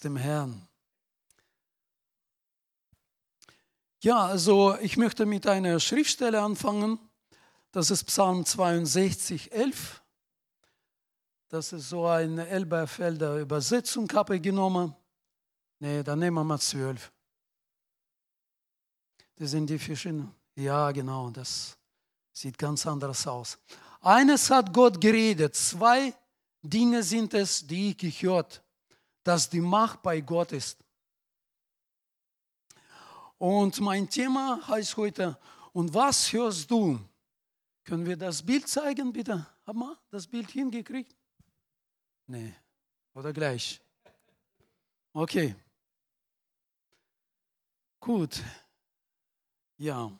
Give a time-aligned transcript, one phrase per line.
[0.00, 0.66] dem Herrn.
[4.02, 6.98] Ja, also ich möchte mit einer Schriftstelle anfangen.
[7.72, 10.02] Das ist Psalm 62, 11.
[11.48, 14.94] Das ist so eine Elberfelder Übersetzung, habe ich genommen.
[15.78, 17.12] Nee, dann nehmen wir mal 12.
[19.36, 20.34] Das sind die verschiedenen.
[20.54, 21.76] Ja, genau, das
[22.32, 23.58] sieht ganz anders aus.
[24.00, 26.14] Eines hat Gott geredet, zwei
[26.62, 28.62] Dinge sind es, die ich gehört
[29.26, 30.78] dass die Macht bei Gott ist.
[33.38, 35.36] Und mein Thema heißt heute,
[35.72, 36.98] und was hörst du?
[37.82, 39.44] Können wir das Bild zeigen, bitte?
[39.66, 41.14] Haben wir das Bild hingekriegt?
[42.28, 42.54] Nee.
[43.14, 43.80] Oder gleich?
[45.12, 45.56] Okay.
[47.98, 48.42] Gut.
[49.76, 50.10] Ja.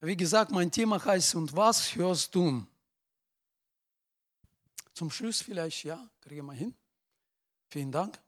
[0.00, 2.66] Wie gesagt, mein Thema heißt, und was hörst du?
[4.92, 6.74] Zum Schluss vielleicht, ja, kriegen wir hin.
[7.70, 8.18] Vielen Dank.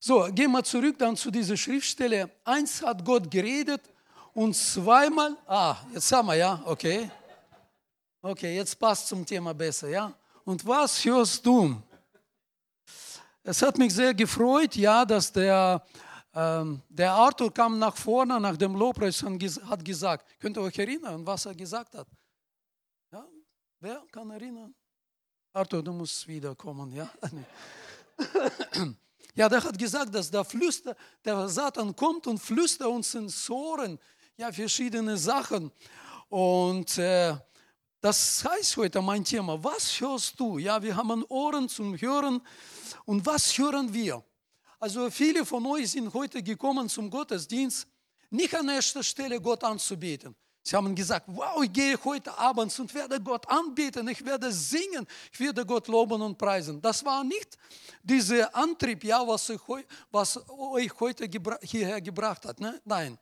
[0.00, 2.30] So, gehen wir zurück dann zu dieser Schriftstelle.
[2.44, 3.80] Eins hat Gott geredet
[4.34, 7.10] und zweimal, ah, jetzt haben wir, ja, okay.
[8.20, 10.12] Okay, jetzt passt zum Thema besser, ja.
[10.44, 11.80] Und was hörst du?
[13.42, 15.82] Es hat mich sehr gefreut, ja, dass der,
[16.34, 20.78] ähm, der Arthur kam nach vorne nach dem Lobpreis und hat gesagt, könnt ihr euch
[20.78, 22.08] erinnern, was er gesagt hat?
[23.12, 23.26] Ja,
[23.80, 24.74] wer kann erinnern?
[25.52, 27.08] Arthur, du musst wiederkommen, ja.
[29.36, 33.98] Ja, der hat gesagt, dass der Flüster, der Satan kommt und flüstert uns ins Ohren,
[34.36, 35.72] ja, verschiedene Sachen.
[36.28, 37.36] Und äh,
[38.00, 40.58] das heißt heute mein Thema, was hörst du?
[40.58, 42.40] Ja, wir haben Ohren zum Hören
[43.06, 44.22] und was hören wir?
[44.78, 47.88] Also viele von euch sind heute gekommen zum Gottesdienst,
[48.30, 52.94] nicht an erster Stelle Gott anzubeten, Sie haben gesagt, wow, ich gehe heute Abend und
[52.94, 56.80] werde Gott anbeten, ich werde singen, ich werde Gott loben und preisen.
[56.80, 57.58] Das war nicht
[58.02, 59.60] dieser Antrieb, ja, was, ich,
[60.10, 62.58] was euch heute gebra hierher gebracht hat.
[62.60, 62.80] Ne?
[62.82, 63.18] Nein.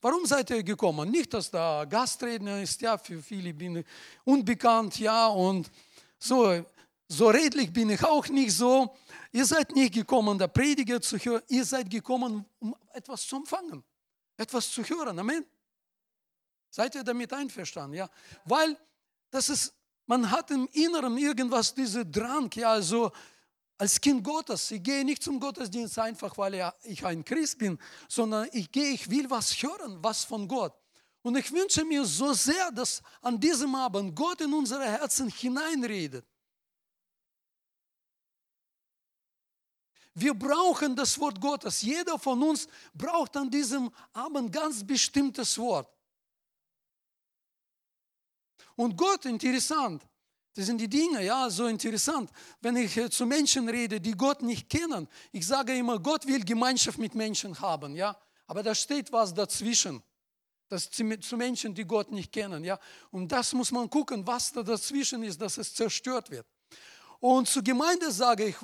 [0.00, 1.08] Warum seid ihr gekommen?
[1.12, 3.86] Nicht, dass da Gastredner ist, ja, für viele bin ich
[4.24, 5.70] unbekannt, ja, und
[6.18, 6.64] so,
[7.06, 8.96] so redlich bin ich auch nicht so.
[9.30, 13.84] Ihr seid nicht gekommen, der Prediger zu hören, ihr seid gekommen, um etwas zu empfangen,
[14.36, 15.16] etwas zu hören.
[15.16, 15.44] Amen.
[16.70, 17.96] Seid ihr damit einverstanden?
[17.96, 18.08] Ja,
[18.44, 18.76] weil
[19.30, 19.74] das ist,
[20.06, 23.10] man hat im Inneren irgendwas, diese Drang, ja, also
[23.78, 28.48] als Kind Gottes, ich gehe nicht zum Gottesdienst einfach, weil ich ein Christ bin, sondern
[28.52, 30.74] ich gehe, ich will was hören, was von Gott.
[31.22, 36.26] Und ich wünsche mir so sehr, dass an diesem Abend Gott in unsere Herzen hineinredet.
[40.14, 41.82] Wir brauchen das Wort Gottes.
[41.82, 45.88] Jeder von uns braucht an diesem Abend ganz bestimmtes Wort.
[48.80, 50.02] Und Gott, interessant,
[50.54, 52.30] das sind die Dinge, ja, so interessant.
[52.62, 56.42] Wenn ich äh, zu Menschen rede, die Gott nicht kennen, ich sage immer, Gott will
[56.42, 58.16] Gemeinschaft mit Menschen haben, ja.
[58.46, 60.02] Aber da steht was dazwischen.
[60.70, 62.78] Das zu Menschen, die Gott nicht kennen, ja.
[63.10, 66.46] Und das muss man gucken, was da dazwischen ist, dass es zerstört wird.
[67.18, 68.56] Und zur Gemeinde sage ich,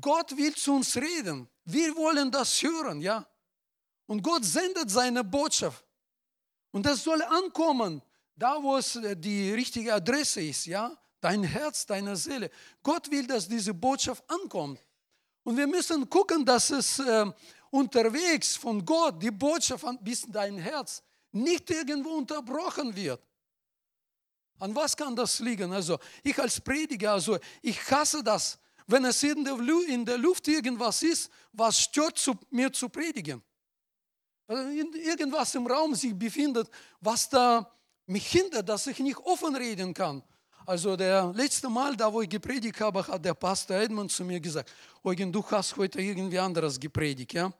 [0.00, 1.46] Gott will zu uns reden.
[1.66, 3.26] Wir wollen das hören, ja.
[4.06, 5.84] Und Gott sendet seine Botschaft.
[6.70, 8.00] Und das soll ankommen
[8.38, 12.50] da wo es äh, die richtige Adresse ist, ja, dein Herz, deine Seele.
[12.82, 14.78] Gott will, dass diese Botschaft ankommt.
[15.42, 17.26] Und wir müssen gucken, dass es äh,
[17.70, 23.20] unterwegs von Gott, die Botschaft bis dein Herz, nicht irgendwo unterbrochen wird.
[24.60, 25.72] An was kann das liegen?
[25.72, 30.48] Also ich als Prediger, also ich hasse das, wenn es in der, in der Luft
[30.48, 33.42] irgendwas ist, was stört, zu, mir zu predigen.
[34.46, 36.68] Also irgendwas im Raum sich befindet,
[37.00, 37.77] was da
[38.08, 40.22] mich hindert, dass ich nicht offen reden kann.
[40.66, 44.40] Also der letzte Mal, da wo ich gepredigt habe, hat der Pastor Edmund zu mir
[44.40, 44.70] gesagt,
[45.02, 47.50] Eugen, du hast heute irgendwie anderes gepredigt, ja?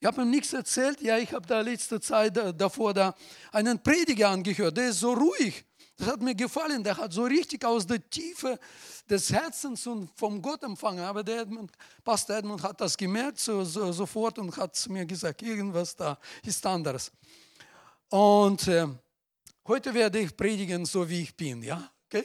[0.00, 3.14] Ich habe ihm nichts erzählt, ja, ich habe da letzte Zeit davor da
[3.50, 5.64] einen Prediger angehört, der ist so ruhig.
[5.96, 8.58] Das hat mir gefallen, der hat so richtig aus der Tiefe
[9.10, 11.04] des Herzens und vom Gott empfangen.
[11.04, 11.72] Aber der Edmund,
[12.04, 16.16] Pastor Edmund hat das gemerkt so, so, sofort und hat zu mir gesagt, irgendwas da
[16.44, 17.10] ist anders.
[18.08, 18.86] Und äh,
[19.68, 21.90] Heute werde ich predigen, so wie ich bin, ja?
[22.06, 22.24] Okay?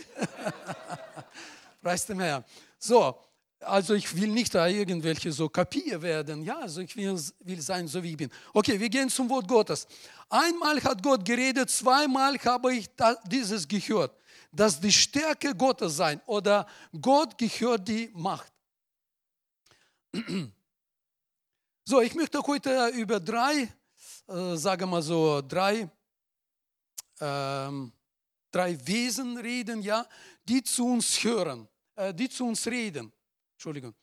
[1.81, 2.45] Preis dem Herrn.
[2.79, 3.19] So,
[3.59, 7.85] also ich will nicht da irgendwelche so Kapier werden, ja, also ich will, will sein,
[7.89, 8.31] so wie ich bin.
[8.53, 9.85] Okay, wir gehen zum Wort Gottes.
[10.29, 12.89] Einmal hat Gott geredet, zweimal habe ich
[13.27, 14.17] dieses gehört,
[14.49, 16.65] dass die Stärke Gottes sein oder
[17.01, 18.53] Gott gehört die Macht.
[21.85, 23.67] So, ich möchte heute über drei,
[24.29, 25.89] äh, sagen wir so, drei
[27.23, 27.91] ähm,
[28.51, 30.05] drei Wesen reden, ja,
[30.43, 33.11] die zu uns hören, äh, die zu uns reden.
[33.53, 33.93] Entschuldigung.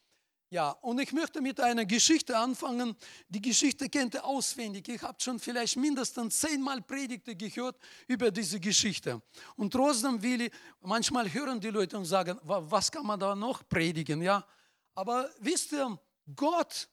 [0.53, 2.97] Ja, und ich möchte mit einer Geschichte anfangen.
[3.29, 4.89] Die Geschichte kennt ihr auswendig.
[4.89, 7.77] Ich habe schon vielleicht mindestens zehnmal Predigte gehört
[8.09, 9.23] über diese Geschichte.
[9.55, 13.63] Und trotzdem will ich, manchmal hören die Leute und sagen, was kann man da noch
[13.69, 14.23] predigen?
[14.23, 14.45] Ja,
[14.93, 15.97] aber wisst ihr,
[16.35, 16.89] Gott,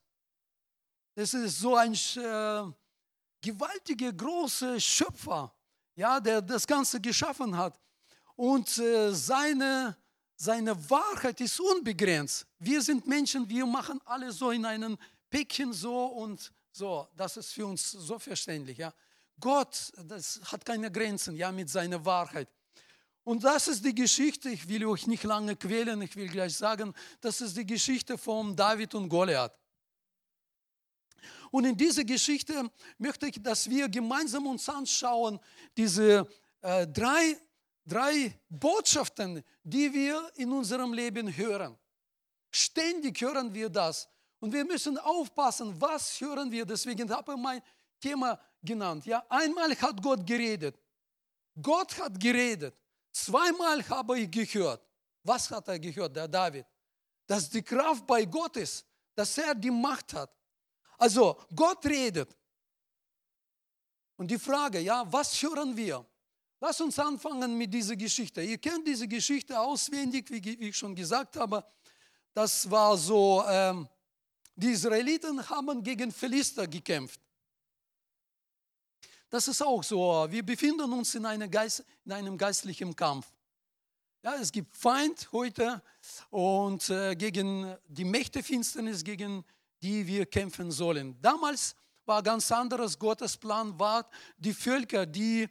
[1.16, 2.72] das ist so ein äh,
[3.42, 5.52] gewaltiger, großer Schöpfer,
[5.98, 7.78] ja, der das Ganze geschaffen hat.
[8.38, 9.98] Und äh, seine
[10.38, 12.46] seine Wahrheit ist unbegrenzt.
[12.60, 14.98] Wir sind Menschen, wir machen alles so in einem
[15.30, 17.08] Päckchen so und so.
[17.16, 18.78] Das ist für uns so verständlich.
[18.78, 18.94] Ja?
[19.40, 22.48] Gott, das hat keine Grenzen, ja, mit seiner Wahrheit.
[23.24, 26.94] Und das ist die Geschichte, ich will euch nicht lange quälen, ich will gleich sagen,
[27.20, 29.54] das ist die Geschichte von David und Goliath.
[31.52, 35.40] Und in dieser Geschichte möchte ich, dass wir gemeinsam uns anschauen,
[35.76, 36.28] diese
[36.62, 37.38] äh, drei
[37.88, 41.78] drei Botschaften, die wir in unserem Leben hören.
[42.52, 44.08] Ständig hören wir das.
[44.40, 46.66] Und wir müssen aufpassen, was hören wir.
[46.66, 47.62] Deswegen habe ich mein
[48.00, 49.06] Thema genannt.
[49.06, 50.78] Ja, einmal hat Gott geredet.
[51.60, 52.76] Gott hat geredet.
[53.12, 54.82] Zweimal habe ich gehört.
[55.24, 56.66] Was hat er gehört, der David?
[57.26, 58.86] Dass die Kraft bei Gott ist,
[59.16, 60.32] dass er die Macht hat.
[60.98, 62.36] Also Gott redet.
[64.18, 66.06] Und die Frage, ja, was hören wir?
[66.60, 68.42] Lass uns anfangen mit dieser Geschichte.
[68.42, 71.64] Ihr kennt diese Geschichte auswendig, wie ich schon gesagt habe.
[72.34, 73.88] Das war so, ähm,
[74.56, 77.22] die Israeliten haben gegen Philister gekämpft.
[79.30, 80.26] Das ist auch so.
[80.30, 83.28] Wir befinden uns in, Geist, in einem geistlichen Kampf.
[84.24, 85.82] Ja, es gibt Feind heute
[86.32, 89.46] und äh, gegen die Mächte Finsternis, gegen
[89.82, 91.16] die wir kämpfen sollen.
[91.22, 91.76] Damals
[92.06, 92.98] war ganz anderes.
[92.98, 95.48] Gottes Plan war, die Völker, die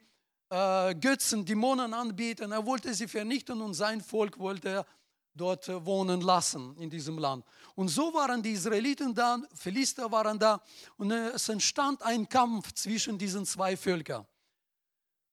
[0.49, 2.53] äh, Götzen, Dämonen anbieten.
[2.53, 4.87] Er wollte sie vernichten und sein Volk wollte er
[5.35, 7.45] dort wohnen lassen in diesem Land.
[7.75, 10.63] Und so waren die Israeliten da, Philister waren da
[10.97, 14.27] und es entstand ein Kampf zwischen diesen zwei Völkern.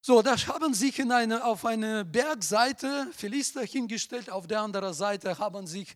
[0.01, 5.38] So, da haben sich in eine, auf eine Bergseite Philister hingestellt, auf der anderen Seite
[5.40, 5.95] haben sich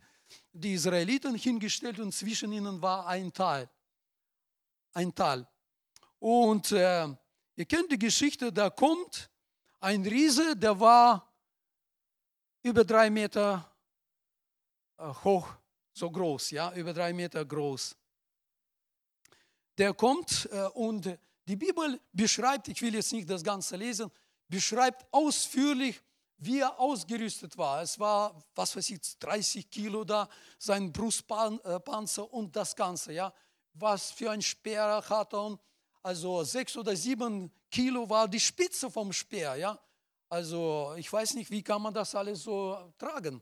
[0.57, 3.69] die Israeliten hingestellt und zwischen ihnen war ein Tal.
[4.93, 5.47] Ein Tal.
[6.19, 7.07] Und äh,
[7.57, 9.31] Ihr kennt die Geschichte, da kommt
[9.79, 11.27] ein Riese, der war
[12.61, 13.75] über drei Meter
[14.97, 15.49] äh, hoch,
[15.91, 17.95] so groß, ja, über drei Meter groß.
[19.75, 21.17] Der kommt äh, und
[21.47, 24.11] die Bibel beschreibt, ich will jetzt nicht das Ganze lesen,
[24.47, 25.99] beschreibt ausführlich,
[26.37, 27.81] wie er ausgerüstet war.
[27.81, 33.33] Es war, was weiß ich, 30 Kilo da, sein Brustpanzer und das Ganze, ja.
[33.73, 35.59] Was für ein Speer hat er
[36.07, 39.57] also sechs oder sieben Kilo war die Spitze vom Speer.
[39.57, 39.77] Ja?
[40.29, 43.41] Also ich weiß nicht, wie kann man das alles so tragen.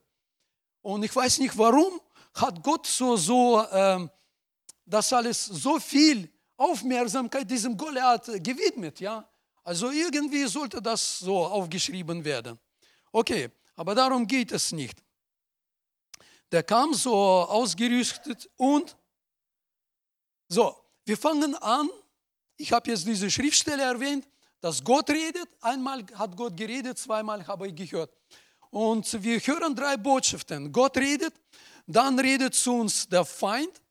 [0.81, 2.01] Und ich weiß nicht, warum
[2.33, 4.09] hat Gott so, so ähm,
[4.83, 6.27] das alles so viel
[6.57, 8.99] Aufmerksamkeit diesem Goliath gewidmet.
[8.99, 9.29] Ja?
[9.63, 12.59] Also irgendwie sollte das so aufgeschrieben werden.
[13.15, 15.01] Okay, aber darum geht es nicht.
[16.51, 18.95] Der kam so ausgerüstet und
[20.47, 20.75] so,
[21.05, 21.89] wir fangen an
[22.57, 24.27] ich habe jetzt diese Schriftstelle erwähnt,
[24.61, 25.47] dass Gott redet.
[25.61, 28.11] Einmal hat Gott geredet, zweimal habe ich gehört.
[28.69, 30.71] Und wir hören drei Botschaften.
[30.71, 31.33] Gott redet,
[31.85, 33.81] dann redet zu uns der Feind,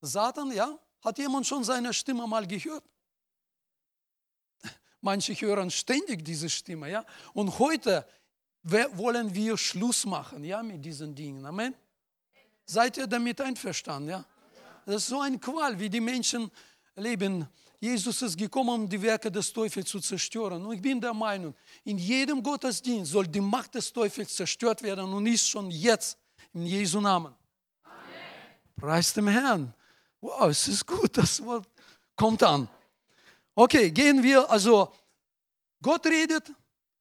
[0.00, 0.78] Satan, ja.
[1.00, 2.84] Hat jemand schon seine Stimme mal gehört?
[5.00, 7.04] Manche hören ständig diese Stimme, ja.
[7.32, 8.06] Und heute
[8.70, 11.44] wollen wir Schluss machen, ja, mit diesen Dingen.
[11.44, 11.74] Amen.
[12.64, 14.24] Seid ihr damit einverstanden, ja?
[14.84, 16.50] Das ist so ein Qual, wie die Menschen
[16.96, 17.46] leben
[17.80, 20.64] Jesus ist gekommen, um die Werke des Teufels zu zerstören.
[20.66, 25.12] Und ich bin der Meinung, in jedem Gottesdienst soll die Macht des Teufels zerstört werden
[25.12, 26.18] und ist schon jetzt
[26.52, 27.32] in Jesu Namen.
[27.84, 27.96] Amen.
[28.76, 29.72] Preis dem Herrn.
[30.20, 31.68] Wow, es ist gut, das Wort
[32.16, 32.68] kommt an.
[33.54, 34.50] Okay, gehen wir.
[34.50, 34.92] Also,
[35.80, 36.50] Gott redet,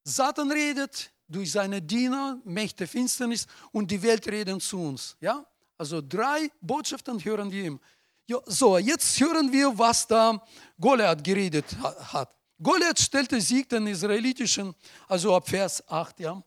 [0.04, 5.16] Satan redet durch seine Diener, Mächte Finsternis und die Welt reden zu uns.
[5.20, 5.46] Ja?
[5.78, 7.80] Also drei Botschaften hören wir ihm.
[8.26, 10.42] Ja, so, jetzt hören wir, was da
[10.80, 12.36] Goliath geredet hat.
[12.62, 14.76] Goliath stellte Sieg den israelitischen,
[15.08, 16.44] also ab Vers 8, ja.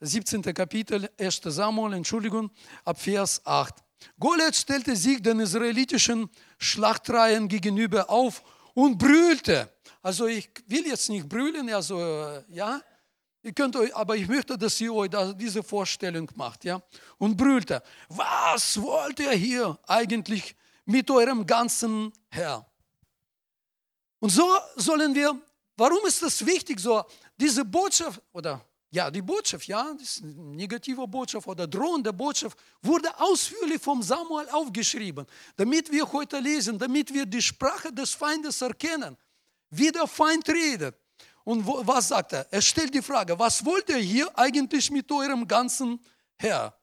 [0.00, 0.42] 17.
[0.42, 1.40] Kapitel, 1.
[1.44, 2.50] Samuel, Entschuldigung,
[2.84, 3.74] ab Vers 8.
[4.18, 8.42] Goliath stellte sich den israelitischen Schlachtreihen gegenüber auf
[8.74, 9.72] und brüllte.
[10.02, 11.98] Also ich will jetzt nicht brüllen, also
[12.48, 12.82] ja,
[13.42, 16.82] Ihr könnt euch, aber ich möchte, dass ihr euch diese Vorstellung macht, ja.
[17.16, 20.54] Und brüllte, was wollt ihr hier eigentlich
[20.84, 22.66] mit eurem ganzen Herr?
[24.18, 25.40] Und so sollen wir,
[25.76, 27.02] warum ist das wichtig, so
[27.38, 32.58] diese Botschaft, oder Ja, die Botschaft, ja, das ist eine negative Botschaft oder drohende Botschaft,
[32.82, 35.24] wurde ausführlich vom Samuel aufgeschrieben,
[35.56, 39.16] damit wir heute lesen, damit wir die Sprache des Feindes erkennen,
[39.70, 40.99] wie der Feind redet.
[41.50, 42.46] Und wo, was sagt er?
[42.52, 45.98] Er stellt die Frage, was wollt ihr hier eigentlich mit eurem ganzen
[46.38, 46.78] Herr?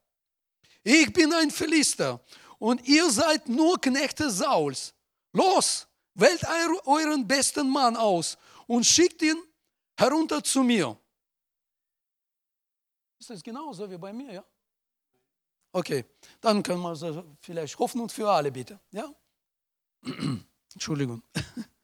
[0.83, 2.19] Ich bin ein Philister
[2.59, 4.93] und ihr seid nur Knechte Sauls.
[5.31, 6.43] Los, wählt
[6.85, 9.41] euren besten Mann aus und schickt ihn
[9.95, 10.99] herunter zu mir.
[13.19, 14.45] Ist das genauso wie bei mir, ja?
[15.71, 16.03] Okay,
[16.41, 19.09] dann können wir vielleicht Hoffnung für alle bitte, ja?
[20.73, 21.23] Entschuldigung.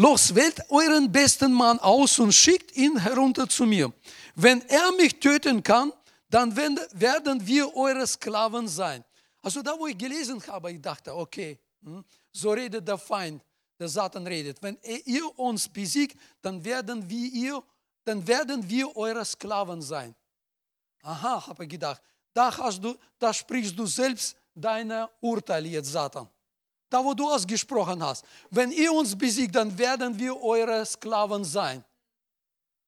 [0.00, 3.92] Los, wählt euren besten Mann aus und schickt ihn herunter zu mir.
[4.34, 5.92] Wenn er mich töten kann,
[6.30, 9.04] dann werden wir eure Sklaven sein.
[9.42, 13.42] Also da, wo ich gelesen habe, ich dachte, okay, hm, so redet der Feind,
[13.78, 14.62] der Satan redet.
[14.62, 17.62] Wenn ihr uns besiegt, dann werden wir ihr
[18.08, 20.14] dann werden wir eure Sklaven sein.
[21.02, 22.00] Aha, habe ich gedacht,
[22.32, 26.26] da, hast du, da sprichst du selbst deine Urteil jetzt, Satan.
[26.90, 28.24] Da, wo du ausgesprochen hast.
[28.50, 31.84] Wenn ihr uns besiegt, dann werden wir eure Sklaven sein.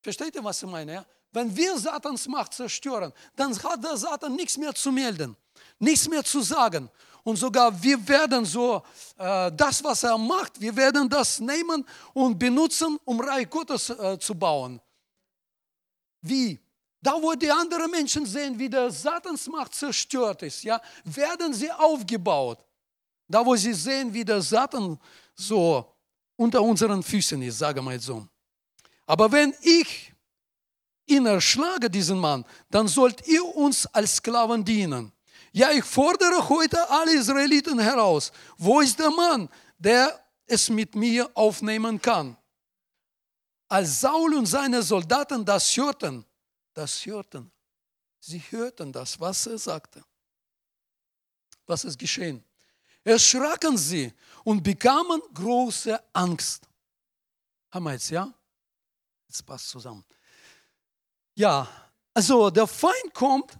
[0.01, 0.93] Versteht ihr, was ich meine?
[0.95, 1.07] Ja?
[1.33, 5.37] Wenn wir Satans Macht zerstören, dann hat der Satan nichts mehr zu melden,
[5.79, 6.91] nichts mehr zu sagen.
[7.23, 8.83] Und sogar wir werden so
[9.19, 14.19] äh, das, was er macht, wir werden das nehmen und benutzen, um Reich Gottes äh,
[14.19, 14.81] zu bauen.
[16.23, 16.59] Wie?
[17.03, 22.59] Da, wo die anderen Menschen sehen, wie der Satansmacht zerstört ist, ja, werden sie aufgebaut.
[23.31, 24.99] Da, wo sie sehen, wie der Satan
[25.37, 25.95] so
[26.35, 28.27] unter unseren Füßen ist, sage mal so.
[29.07, 30.13] Aber wenn ich
[31.07, 35.13] ihn erschlage, diesen Mann, dann sollt ihr uns als Sklaven dienen.
[35.53, 38.33] Ja, ich fordere heute alle Israeliten heraus.
[38.59, 42.37] Wo ist der Mann, der es mit mir aufnehmen kann?
[43.69, 46.27] Als Saul und seine Soldaten das hörten,
[46.75, 47.53] das hörten,
[48.19, 50.03] sie hörten das, was er sagte.
[51.67, 52.45] Was ist geschehen?
[53.05, 54.13] Erschraken sie
[54.45, 56.69] und bekamen große Angst.
[57.71, 58.33] Haben wir jetzt, ja?
[59.29, 60.05] Jetzt passt zusammen.
[61.35, 61.69] Ja,
[62.13, 63.59] also der Feind kommt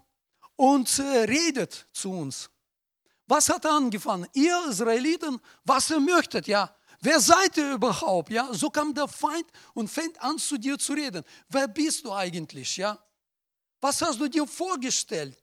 [0.57, 2.51] und redet zu uns.
[3.27, 4.27] Was hat er angefangen?
[4.33, 8.31] Ihr Israeliten, was ihr möchtet, ja, Wer seid ihr überhaupt?
[8.31, 11.25] Ja, so kam der Feind und fängt an zu dir zu reden.
[11.49, 12.77] Wer bist du eigentlich?
[12.77, 12.99] Ja,
[13.81, 15.43] was hast du dir vorgestellt?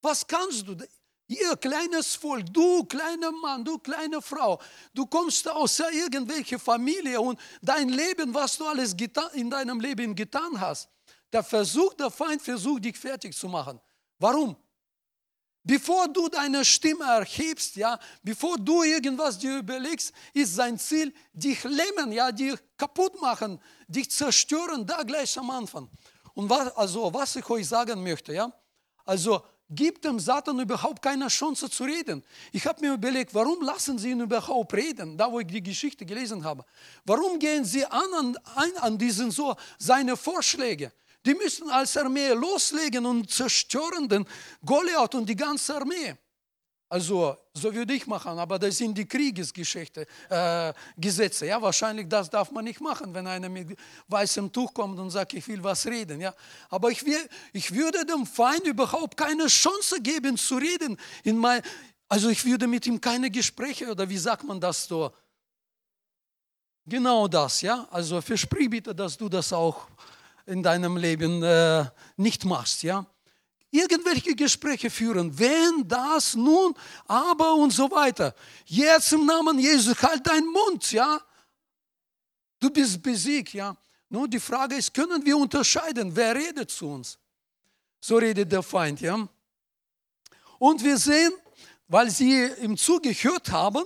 [0.00, 0.76] Was kannst du?
[1.32, 4.60] Ihr kleines Volk, du kleiner Mann, du kleine Frau,
[4.92, 8.94] du kommst aus irgendwelcher Familie und dein Leben, was du alles
[9.32, 10.88] in deinem Leben getan hast,
[11.32, 13.80] der Versuch, der Feind versucht, dich fertig zu machen.
[14.18, 14.56] Warum?
[15.64, 21.62] Bevor du deine Stimme erhebst, ja, bevor du irgendwas dir überlegst, ist sein Ziel, dich
[21.64, 25.88] lähmen, ja, dich kaputt machen, dich zerstören, da gleich am Anfang.
[26.34, 28.52] Und was, also, was ich euch sagen möchte, ja,
[29.04, 29.42] also
[29.74, 32.22] gibt dem Satan überhaupt keine Chance zu reden.
[32.52, 36.04] Ich habe mir überlegt, warum lassen sie ihn überhaupt reden, da wo ich die Geschichte
[36.04, 36.64] gelesen habe.
[37.04, 40.92] Warum gehen sie an, an, an diesen so seine Vorschläge?
[41.24, 44.26] Die müssen als Armee loslegen und zerstören den
[44.64, 46.16] Goliath und die ganze Armee.
[46.92, 51.46] Also, so würde ich machen, aber das sind die Kriegesgeschichte, äh, Gesetze.
[51.46, 55.32] Ja, wahrscheinlich das darf man nicht machen, wenn einer mit weißem Tuch kommt und sagt,
[55.32, 56.20] ich will was reden.
[56.20, 56.34] Ja,
[56.68, 60.98] aber ich, will, ich würde dem Feind überhaupt keine Chance geben zu reden.
[61.24, 61.62] In mein,
[62.10, 65.10] also ich würde mit ihm keine Gespräche oder wie sagt man das so?
[66.84, 67.88] Genau das, ja.
[67.90, 69.88] Also versprich bitte, dass du das auch
[70.44, 71.86] in deinem Leben äh,
[72.18, 73.06] nicht machst, ja.
[73.72, 76.74] Irgendwelche Gespräche führen, wenn das nun,
[77.06, 78.34] aber und so weiter.
[78.66, 81.20] Jetzt im Namen Jesus, halt deinen Mund, ja.
[82.60, 83.76] Du bist besiegt, ja.
[84.08, 87.18] Nun, die Frage ist, können wir unterscheiden, wer redet zu uns?
[87.98, 89.26] So redet der Feind, ja.
[90.58, 91.32] Und wir sehen,
[91.88, 93.84] weil sie ihm zugehört haben,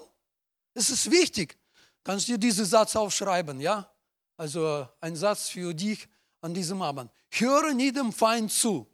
[0.75, 1.57] es ist wichtig,
[2.03, 3.91] kannst du dir diesen Satz aufschreiben, ja?
[4.37, 6.09] Also ein Satz für dich,
[6.41, 7.11] an diesem Abend.
[7.31, 8.87] Höre nie dem Feind zu.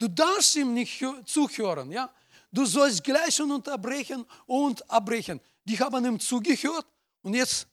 [0.00, 1.92] Du darfst ihm nicht zuhören.
[1.92, 2.10] Ja?
[2.50, 5.38] Du sollst gleich und unterbrechen und abbrechen.
[5.62, 6.86] Die haben ihm zugehört
[7.22, 7.66] und jetzt,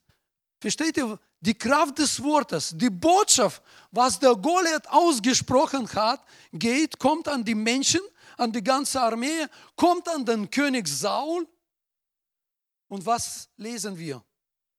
[0.59, 7.29] versteht ihr, die Kraft des Wortes, die Botschaft, was der Goliath ausgesprochen hat, geht, kommt
[7.29, 8.01] an die Menschen,
[8.35, 11.47] an die ganze Armee, kommt an den König Saul.
[12.89, 14.21] Und was lesen wir?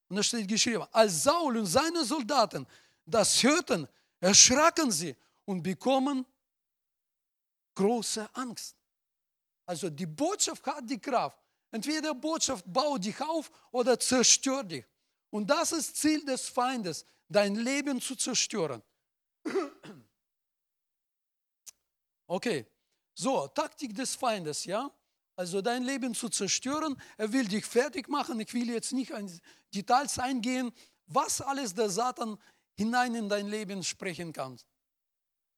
[0.09, 2.67] Und da steht geschrieben, als Saul und seine Soldaten
[3.07, 3.89] das hörten,
[4.21, 6.27] erschraken sie und bekommen
[7.79, 8.77] große Angst.
[9.67, 11.39] Also die Botschaft hat die Kraft.
[11.71, 14.85] Entweder Botschaft baut dich auf oder zerstört dich.
[15.31, 18.83] Und das ist Ziel des Feindes, dein Leben zu zerstören.
[22.31, 22.67] Okay,
[23.15, 24.91] so, Taktik des Feindes, ja?
[25.35, 26.95] Also dein Leben zu zerstören.
[27.17, 28.39] Er will dich fertig machen.
[28.39, 29.41] Ich will jetzt nicht in
[29.75, 30.71] Details eingehen,
[31.07, 32.37] was alles der Satan
[32.77, 34.59] hinein in dein Leben sprechen kann.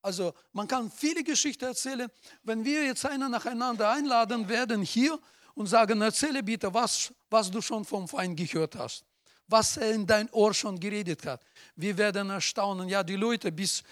[0.03, 2.11] Also man kann viele Geschichten erzählen.
[2.43, 5.19] Wenn wir jetzt einer nacheinander einladen werden hier
[5.55, 9.05] und sagen, erzähle bitte, was, was du schon vom Feind gehört hast,
[9.47, 11.43] was er in dein Ohr schon geredet hat.
[11.77, 13.83] Wir werden erstaunen, ja, die Leute bis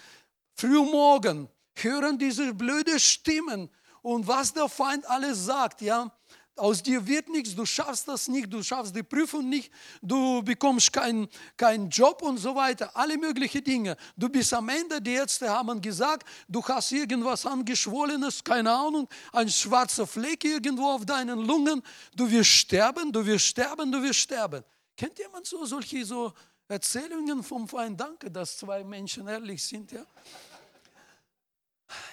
[0.55, 3.69] früh morgen hören diese blöde Stimmen
[4.01, 6.11] und was der Feind alles sagt, ja.
[6.59, 10.91] Aus dir wird nichts, du schaffst das nicht, du schaffst die Prüfung nicht, du bekommst
[10.91, 13.95] keinen kein Job und so weiter, alle möglichen Dinge.
[14.17, 19.47] Du bist am Ende, die Ärzte haben gesagt, du hast irgendwas angeschwollenes, keine Ahnung, ein
[19.49, 21.81] schwarzer Fleck irgendwo auf deinen Lungen,
[22.13, 24.61] du wirst sterben, du wirst sterben, du wirst sterben.
[24.97, 26.33] Kennt jemand so solche so
[26.67, 27.99] Erzählungen vom Feind?
[27.99, 30.05] Danke, dass zwei Menschen ehrlich sind, ja.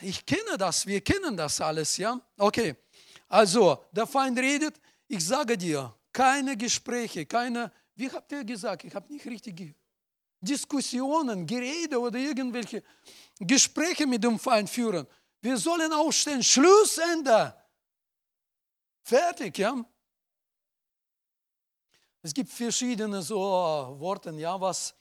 [0.00, 2.20] Ich kenne das, wir kennen das alles, ja.
[2.38, 2.76] Okay.
[3.28, 8.94] Also, der Feind redet, ich sage dir, keine Gespräche, keine, wie habt ihr gesagt, ich
[8.94, 9.74] habe nicht richtig
[10.40, 12.82] Diskussionen, Gerede oder irgendwelche
[13.38, 15.06] Gespräche mit dem Feind führen.
[15.40, 17.54] Wir sollen aufstehen, Schlussende.
[19.02, 19.84] Fertig, ja.
[22.22, 24.94] Es gibt verschiedene so Worte, ja, was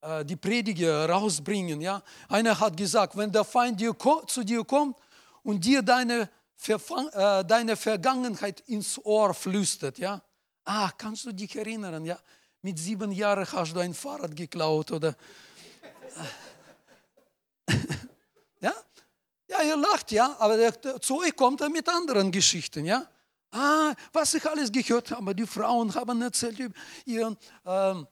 [0.00, 1.80] äh, die Prediger rausbringen.
[1.80, 2.02] Ja.
[2.28, 3.94] Einer hat gesagt, wenn der Feind dir,
[4.26, 4.96] zu dir kommt
[5.42, 6.26] und dir deine äh,
[6.66, 10.22] deine Vergangenheit ins Ohr flüstert, ja.
[10.64, 12.18] Ah, kannst du dich erinnern, ja?
[12.62, 15.16] Mit sieben Jahren hast du ein Fahrrad geklaut oder.
[18.60, 18.74] ja?
[19.48, 20.74] Ja, ihr lacht, ja, aber der,
[21.10, 23.06] euch kommt er mit anderen Geschichten, ja.
[23.52, 26.74] Ah, was ich alles gehört habe, die Frauen haben erzählt über
[27.04, 27.36] ihren.
[27.64, 28.06] Ähm,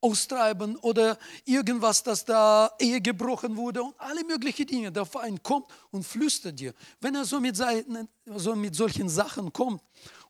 [0.00, 4.92] austreiben oder irgendwas, dass da Ehe gebrochen wurde und alle möglichen Dinge.
[4.92, 6.74] Der Feind kommt und flüstert dir.
[7.00, 9.82] Wenn er so mit, seinen, so mit solchen Sachen kommt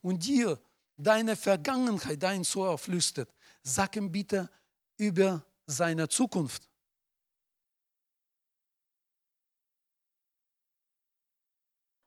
[0.03, 0.59] und dir
[0.97, 3.29] deine Vergangenheit, dein Ohr flüstert,
[3.63, 4.49] sag ihm bitte
[4.97, 6.69] über seine Zukunft.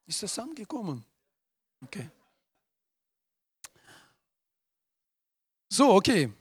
[0.08, 1.06] Ist das angekommen?
[1.84, 2.10] Okay.
[5.70, 6.34] So, okay.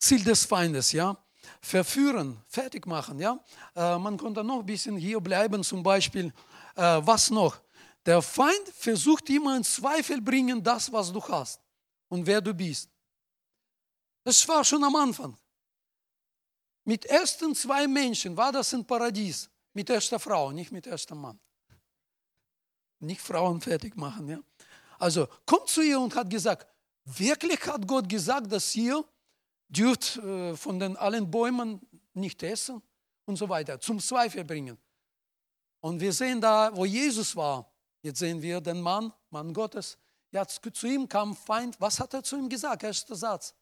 [0.00, 1.16] Ziel des Feindes, ja.
[1.60, 3.38] Verführen, fertig machen, ja.
[3.76, 6.32] Äh, man konnte noch ein bisschen hier bleiben, zum Beispiel,
[6.74, 7.60] äh, was noch?
[8.06, 11.60] Der Feind versucht immer in Zweifel bringen, das, was du hast
[12.08, 12.88] und wer du bist.
[14.24, 15.36] Das war schon am Anfang.
[16.84, 19.50] Mit ersten zwei Menschen war das ein Paradies.
[19.74, 21.38] Mit erster Frau, nicht mit erstem Mann.
[23.00, 24.40] Nicht Frauen fertig machen, ja.
[24.98, 26.66] Also kommt zu ihr und hat gesagt,
[27.04, 29.04] wirklich hat Gott gesagt, dass ihr
[29.70, 31.80] dürft äh, von den allen Bäumen
[32.12, 32.82] nicht essen
[33.24, 34.76] und so weiter, zum Zweifel bringen.
[35.80, 39.96] Und wir sehen da, wo Jesus war, jetzt sehen wir den Mann, Mann Gottes,
[40.32, 42.82] ja, zu ihm kam Feind, was hat er zu ihm gesagt?
[42.82, 43.54] Erster Satz.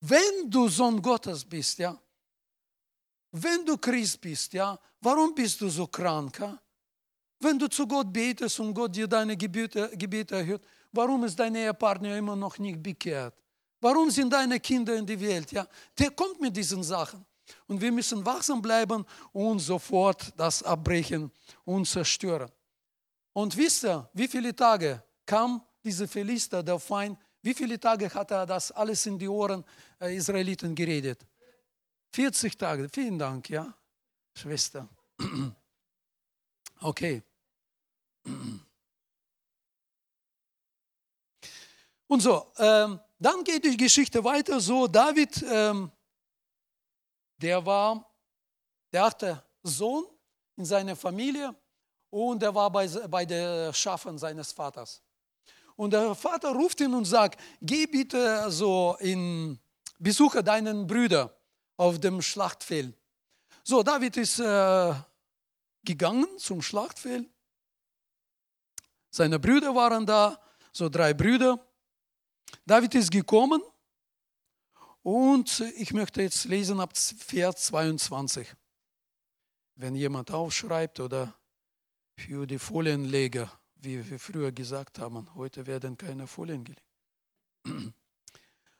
[0.00, 1.96] Wenn du Sohn Gottes bist, ja,
[3.32, 6.38] wenn du Christ bist, ja, warum bist du so krank?
[6.40, 6.58] Ja?
[7.38, 11.54] Wenn du zu Gott betest und Gott dir deine Gebete, Gebete erhört, warum ist dein
[11.54, 13.34] Ehepartner immer noch nicht bekehrt?
[13.80, 15.50] Warum sind deine Kinder in die Welt?
[15.52, 15.66] Ja,
[15.98, 17.24] der kommt mit diesen Sachen.
[17.66, 21.32] Und wir müssen wachsam bleiben und sofort das abbrechen
[21.64, 22.50] und zerstören.
[23.32, 28.30] Und wisst ihr, wie viele Tage kam dieser Philister, der Feind, wie viele Tage hat
[28.30, 29.64] er das alles in die Ohren
[30.00, 31.26] äh, Israeliten geredet?
[32.12, 32.88] 40 Tage.
[32.88, 33.72] Vielen Dank, ja,
[34.34, 34.88] Schwester.
[36.82, 37.22] Okay.
[42.06, 45.92] Und so, ähm, dann geht die Geschichte weiter so, David, ähm,
[47.36, 48.10] der war
[48.92, 50.06] der achte Sohn
[50.56, 51.54] in seiner Familie
[52.08, 55.02] und er war bei, bei den Schafen seines Vaters.
[55.76, 59.58] Und der Vater ruft ihn und sagt, geh bitte so in,
[59.98, 61.34] besuche deinen Brüder
[61.76, 62.94] auf dem Schlachtfeld.
[63.62, 64.94] So, David ist äh,
[65.82, 67.28] gegangen zum Schlachtfeld.
[69.10, 70.40] Seine Brüder waren da,
[70.72, 71.58] so drei Brüder.
[72.66, 73.62] David ist gekommen
[75.02, 78.46] und ich möchte jetzt lesen ab Vers 22.
[79.76, 81.34] Wenn jemand aufschreibt oder
[82.16, 86.84] für die Folienleger, wie wir früher gesagt haben, heute werden keine Folien gelegt.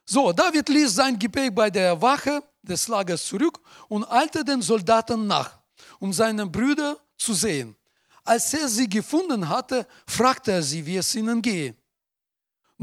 [0.04, 5.26] So, David ließ sein Gepäck bei der Wache des Lagers zurück und eilte den Soldaten
[5.28, 5.60] nach,
[6.00, 7.76] um seine Brüder zu sehen.
[8.24, 11.76] Als er sie gefunden hatte, fragte er sie, wie es ihnen gehe.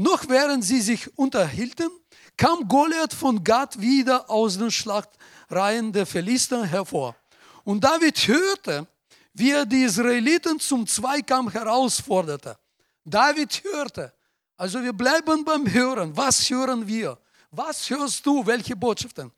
[0.00, 1.90] Noch während sie sich unterhielten,
[2.36, 7.16] kam Goliath von Gad wieder aus den Schlachtreihen der Philister hervor.
[7.64, 8.86] Und David hörte,
[9.34, 12.56] wie er die Israeliten zum Zweikampf herausforderte.
[13.04, 14.14] David hörte.
[14.56, 16.16] Also wir bleiben beim Hören.
[16.16, 17.18] Was hören wir?
[17.50, 18.46] Was hörst du?
[18.46, 19.32] Welche Botschaften?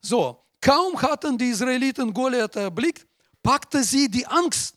[0.00, 3.06] So, kaum hatten die Israeliten Goliath erblickt,
[3.42, 4.74] packte sie die Angst.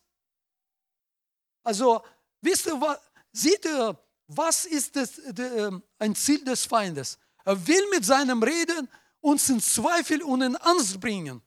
[1.64, 2.04] Also,
[2.42, 3.00] wisst ihr, was,
[3.32, 3.98] seht ihr,
[4.28, 7.18] was ist das, de, ähm, ein Ziel des Feindes?
[7.44, 8.90] Er will mit seinem Reden
[9.22, 11.42] uns in Zweifel und in Angst bringen.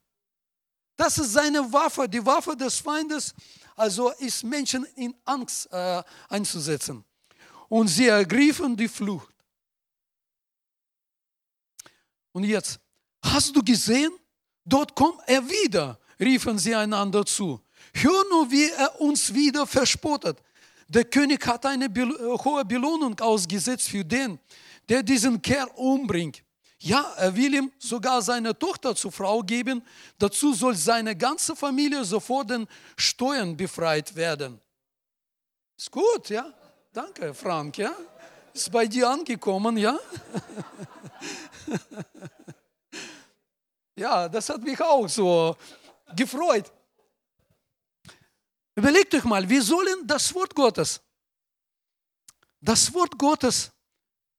[0.96, 3.34] Das ist seine Waffe, die Waffe des Feindes,
[3.76, 7.04] also ist Menschen in Angst äh, einzusetzen.
[7.68, 9.32] Und sie ergriffen die Flucht.
[12.32, 12.80] Und jetzt,
[13.22, 14.12] hast du gesehen?
[14.64, 17.60] Dort kommt er wieder, riefen sie einander zu.
[17.94, 20.42] Hör nur, wie er uns wieder verspottet.
[20.88, 24.38] Der König hat eine äh, hohe Belohnung ausgesetzt für den,
[24.88, 26.42] der diesen Kerl umbringt.
[26.80, 29.82] Ja, er will ihm sogar seine Tochter zur Frau geben.
[30.18, 34.60] Dazu soll seine ganze Familie sofort den Steuern befreit werden.
[35.76, 36.52] Ist gut, ja?
[36.92, 37.92] Danke, Frank, ja?
[38.54, 39.98] Ist bei dir angekommen, ja?
[43.96, 45.56] ja, das hat mich auch so
[46.16, 46.72] gefreut.
[48.78, 51.00] Überlegt euch mal, wir sollen das Wort Gottes,
[52.60, 53.72] das Wort Gottes,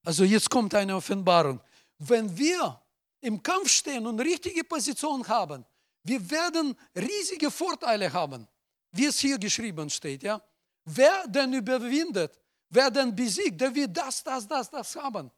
[0.02, 1.60] also jetzt kommt eine Offenbarung,
[1.98, 2.80] wenn wir
[3.20, 5.66] im Kampf stehen und richtige Position haben,
[6.04, 8.48] wir werden riesige Vorteile haben,
[8.92, 10.22] wie es hier geschrieben steht.
[10.22, 10.40] Ja?
[10.86, 12.32] Wer denn überwindet,
[12.70, 15.30] wer denn besiegt, der wird das, das, das, das haben.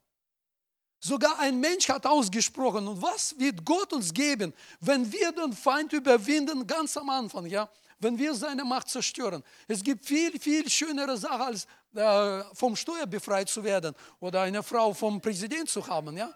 [1.01, 5.93] Sogar ein Mensch hat ausgesprochen, und was wird Gott uns geben, wenn wir den Feind
[5.93, 7.69] überwinden, ganz am Anfang, ja?
[8.03, 9.43] Wenn wir seine Macht zerstören.
[9.69, 14.63] Es gibt viel, viel schönere Sachen, als äh, vom Steuer befreit zu werden oder eine
[14.63, 16.17] Frau vom Präsident zu haben.
[16.17, 16.33] Ja?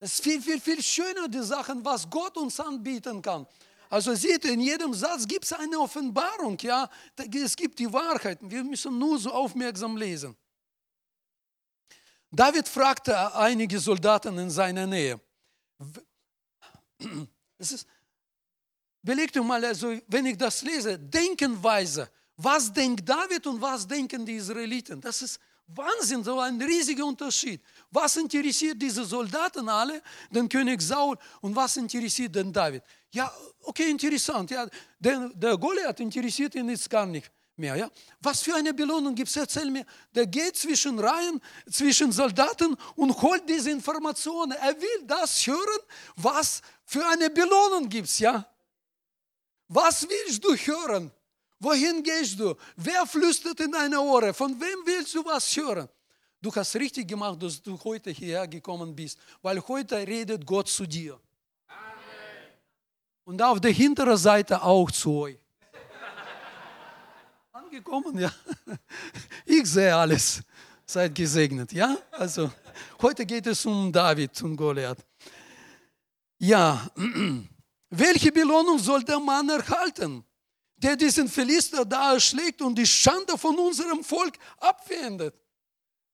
[0.00, 3.46] Es ist viel, viel, viel schöner, die Sachen, was Gott uns anbieten kann.
[3.90, 6.88] Also seht ihr, in jedem Satz gibt es eine Offenbarung, ja.
[7.34, 8.38] Es gibt die Wahrheit.
[8.42, 10.36] Wir müssen nur so aufmerksam lesen.
[12.30, 15.20] David fragte einige Soldaten in seiner Nähe.
[17.60, 17.88] Es ist,
[19.02, 22.08] belegt euch mal, also, wenn ich das lese, Denkenweise.
[22.36, 25.00] Was denkt David und was denken die Israeliten?
[25.00, 27.60] Das ist Wahnsinn, so ein riesiger Unterschied.
[27.90, 32.82] Was interessiert diese Soldaten alle, den König Saul, und was interessiert den David?
[33.10, 33.30] Ja,
[33.62, 34.50] okay, interessant.
[34.50, 34.66] Ja,
[34.98, 37.76] der, der Goliath interessiert ihn jetzt gar nicht mehr.
[37.76, 37.90] Ja?
[38.20, 39.36] Was für eine Belohnung gibt es?
[39.36, 39.84] Erzähl mir.
[40.14, 44.52] Der geht zwischen Reihen, zwischen Soldaten und holt diese Informationen.
[44.52, 45.80] Er will das hören,
[46.16, 48.18] was für eine Belohnung gibt es.
[48.20, 48.46] Ja?
[49.68, 51.10] Was willst du hören?
[51.60, 52.54] Wohin gehst du?
[52.76, 54.32] Wer flüstert in deine Ohren?
[54.32, 55.88] Von wem willst du was hören?
[56.40, 60.86] Du hast richtig gemacht, dass du heute hierher gekommen bist, weil heute redet Gott zu
[60.86, 61.20] dir.
[61.66, 62.52] Amen.
[63.24, 65.38] Und auf der hinteren Seite auch zu euch.
[67.52, 68.32] Angekommen, ja.
[69.44, 70.42] Ich sehe alles.
[70.86, 71.98] Seid gesegnet, ja?
[72.12, 72.50] Also,
[73.02, 75.04] heute geht es um David und Goliath.
[76.38, 76.88] Ja,
[77.90, 80.24] welche Belohnung soll der Mann erhalten?
[80.78, 85.34] der diesen Philister da erschlägt und die Schande von unserem Volk abwendet.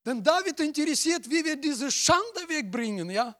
[0.04, 3.36] Denn David interessiert, wie wir diese Schande wegbringen, ja.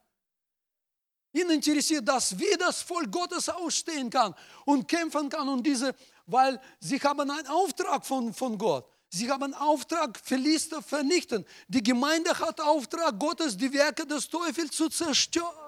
[1.33, 4.35] Ihn interessiert das, wie das Volk Gottes ausstehen kann
[4.67, 5.95] und kämpfen kann und diese,
[6.27, 8.89] weil sie haben einen Auftrag von, von Gott.
[9.09, 11.45] Sie haben einen Auftrag, Philister vernichten.
[11.69, 15.64] Die Gemeinde hat Auftrag Gottes, die Werke des Teufels zu zerstören.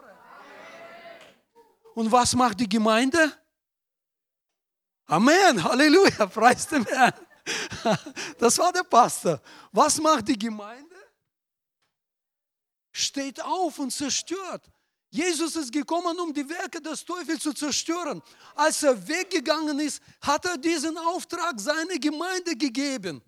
[1.97, 3.33] Und was macht die Gemeinde?
[5.07, 7.15] Amen, Halleluja, preis dem Herrn.
[8.39, 9.41] Das war der Pastor.
[9.73, 10.95] Was macht die Gemeinde?
[12.93, 14.71] Steht auf und zerstört.
[15.09, 18.23] Jesus ist gekommen, um die Werke des Teufels zu zerstören.
[18.55, 23.23] Als er weggegangen ist, hat er diesen Auftrag seiner Gemeinde gegeben.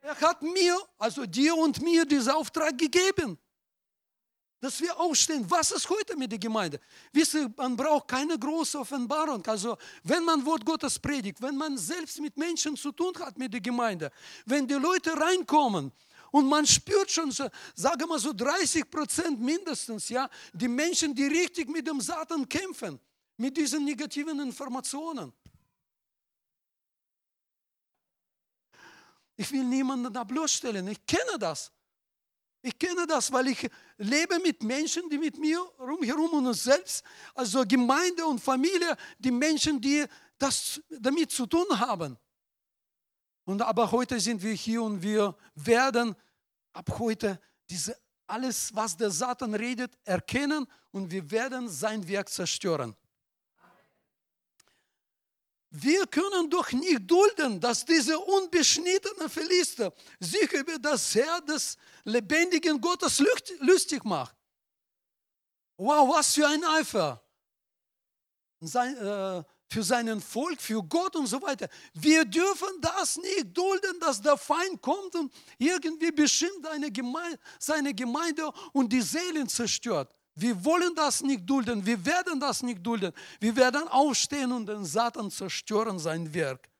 [0.00, 3.36] Er hat mir, also dir und mir, diesen Auftrag gegeben
[4.62, 5.44] dass wir aufstehen.
[5.50, 6.78] Was ist heute mit der Gemeinde?
[7.12, 9.44] Wisst ihr, man braucht keine große Offenbarung.
[9.44, 13.52] Also, wenn man Wort Gottes predigt, wenn man selbst mit Menschen zu tun hat mit
[13.52, 14.12] der Gemeinde,
[14.46, 15.90] wenn die Leute reinkommen
[16.30, 21.26] und man spürt schon, so, sagen wir so 30 Prozent mindestens, ja, die Menschen, die
[21.26, 23.00] richtig mit dem Satan kämpfen,
[23.36, 25.32] mit diesen negativen Informationen.
[29.36, 31.72] Ich will niemanden da bloßstellen, ich kenne das.
[32.62, 37.04] Ich kenne das, weil ich lebe mit Menschen, die mit mir rumherum und uns selbst,
[37.34, 40.04] also Gemeinde und Familie, die Menschen, die
[40.38, 42.16] das damit zu tun haben.
[43.44, 46.14] Und aber heute sind wir hier und wir werden
[46.72, 47.96] ab heute diese
[48.28, 52.96] alles, was der Satan redet, erkennen und wir werden sein Werk zerstören.
[55.74, 62.78] Wir können doch nicht dulden, dass diese unbeschnittene Philister sich über das Herr des lebendigen
[62.78, 63.22] Gottes
[63.60, 64.36] lustig macht.
[65.78, 67.24] Wow, was für ein Eifer.
[68.60, 71.70] Sein, äh, für seinen Volk, für Gott und so weiter.
[71.94, 78.52] Wir dürfen das nicht dulden, dass der Feind kommt und irgendwie bestimmt Gemeinde, seine Gemeinde
[78.74, 80.14] und die Seelen zerstört.
[80.34, 83.12] Wir wollen das nicht dulden, wir werden das nicht dulden.
[83.38, 86.70] Wir werden aufstehen und den Satan zerstören, sein Werk.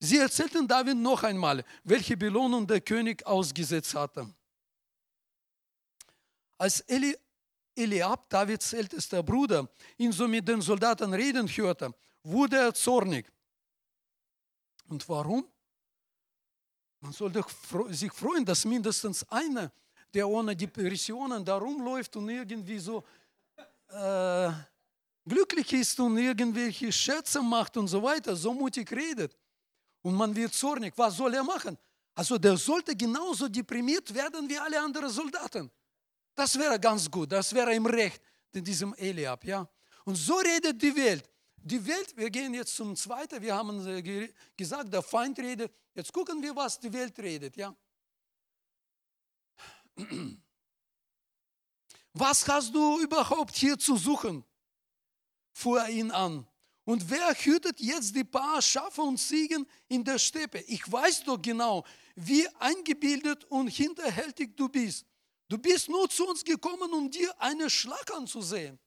[0.00, 4.32] Sie erzählten David noch einmal, welche Belohnung der König ausgesetzt hatte.
[6.56, 7.16] Als Eli
[7.74, 11.94] Eliab, Davids ältester Bruder, ihn so mit den Soldaten reden hörte,
[12.24, 13.30] wurde er zornig.
[14.88, 15.46] Und warum?
[17.00, 17.44] Man sollte
[17.90, 19.70] sich freuen, dass mindestens einer,
[20.12, 23.04] der ohne Depressionen da rumläuft und irgendwie so
[23.88, 24.50] äh,
[25.26, 29.36] glücklich ist und irgendwelche Schätze macht und so weiter, so mutig redet.
[30.02, 30.94] Und man wird zornig.
[30.96, 31.76] Was soll er machen?
[32.14, 35.70] Also der sollte genauso deprimiert werden wie alle anderen Soldaten.
[36.34, 39.44] Das wäre ganz gut, das wäre im Recht in diesem Eliab.
[39.44, 39.68] Ja?
[40.04, 41.28] Und so redet die Welt.
[41.56, 43.84] Die Welt, wir gehen jetzt zum Zweiten, wir haben
[44.56, 45.72] gesagt, der Feind redet.
[45.94, 47.56] Jetzt gucken wir, was die Welt redet.
[47.56, 47.74] Ja?
[52.12, 54.44] Was hast du überhaupt hier zu suchen?
[55.58, 56.46] fuhr er ihn an.
[56.84, 60.60] Und wer hütet jetzt die paar Schafe und Ziegen in der Steppe?
[60.60, 61.84] Ich weiß doch genau,
[62.14, 65.04] wie eingebildet und hinterhältig du bist.
[65.48, 68.78] Du bist nur zu uns gekommen, um dir einen Schlag anzusehen.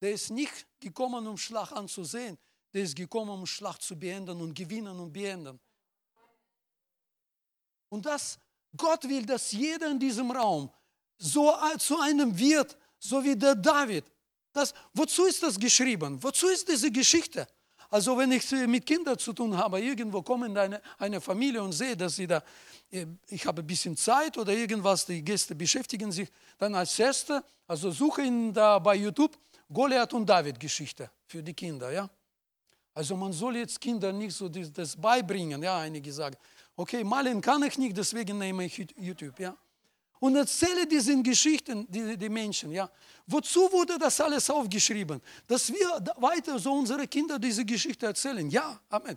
[0.00, 2.38] Der ist nicht gekommen, um Schlag anzusehen.
[2.72, 5.60] Der ist gekommen, um Schlag zu beenden und gewinnen und beenden.
[7.88, 8.38] Und das,
[8.76, 10.70] Gott will, dass jeder in diesem Raum
[11.18, 14.04] so zu einem wird, so wie der David.
[14.52, 16.22] Das, wozu ist das geschrieben?
[16.22, 17.46] Wozu ist diese Geschichte?
[17.88, 21.96] Also wenn ich mit Kindern zu tun habe, irgendwo kommt eine, eine Familie und sehe,
[21.96, 22.42] dass sie da
[22.90, 26.28] äh, ich habe ein bisschen Zeit oder irgendwas, die Gäste beschäftigen sich.
[26.58, 29.36] Dann als Erste, also suche ihn da bei YouTube,
[29.72, 31.90] Goliath und David Geschichte für die Kinder.
[31.90, 32.10] Ja?
[32.94, 35.62] Also man soll jetzt Kindern nicht so das, beibringen.
[35.62, 36.36] Ja, einige sagen,
[36.80, 39.38] okay, malen kann ich nicht, deswegen nehme ich YouTube.
[39.38, 39.56] Ja?
[40.18, 42.72] Und erzähle diesen Geschichten, die, die Menschen.
[42.72, 42.90] Ja?
[43.26, 45.20] Wozu wurde das alles aufgeschrieben?
[45.46, 48.48] Dass wir weiter so unsere Kinder diese Geschichte erzählen.
[48.48, 49.16] Ja, Amen.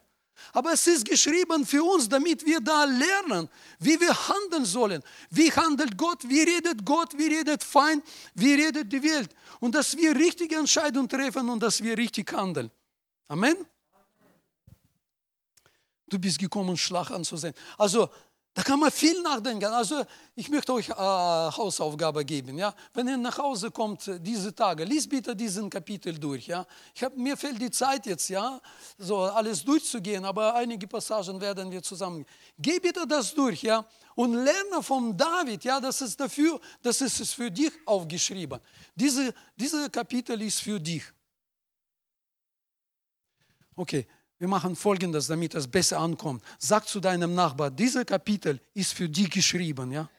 [0.52, 3.48] Aber es ist geschrieben für uns, damit wir da lernen,
[3.80, 5.04] wie wir handeln sollen.
[5.30, 9.30] Wie handelt Gott, wie redet Gott, wie redet Feind, wie redet die Welt.
[9.60, 12.72] Und dass wir richtige Entscheidungen treffen und dass wir richtig handeln.
[13.28, 13.56] Amen.
[16.08, 17.54] Du bist gekommen, Schlag anzusehen.
[17.78, 18.10] Also
[18.56, 19.66] da kann man viel nachdenken.
[19.66, 22.60] Also ich möchte euch äh, Hausaufgabe geben.
[22.60, 22.76] Ja?
[22.94, 26.46] Wenn ihr nach Hause kommt äh, diese Tage, liest bitte diesen Kapitel durch.
[26.48, 26.68] Ja?
[26.94, 28.62] Ich hab, mir fehlt die Zeit jetzt, ja,
[29.00, 32.28] so alles durchzugehen, aber einige Passagen werden wir zusammen.
[32.60, 35.64] Geh bitte das durch, ja, und lerne von David.
[35.64, 38.60] Ja, das ist dafür, das ist für dich aufgeschrieben.
[38.94, 41.04] Diese, diese Kapitel ist für dich.
[43.76, 44.06] Okay.
[44.44, 46.44] Wir machen folgendes, damit es besser ankommt.
[46.60, 49.90] Sag zu deinem Nachbar, dieses Kapitel ist für dich geschrieben.
[49.94, 50.10] Ja?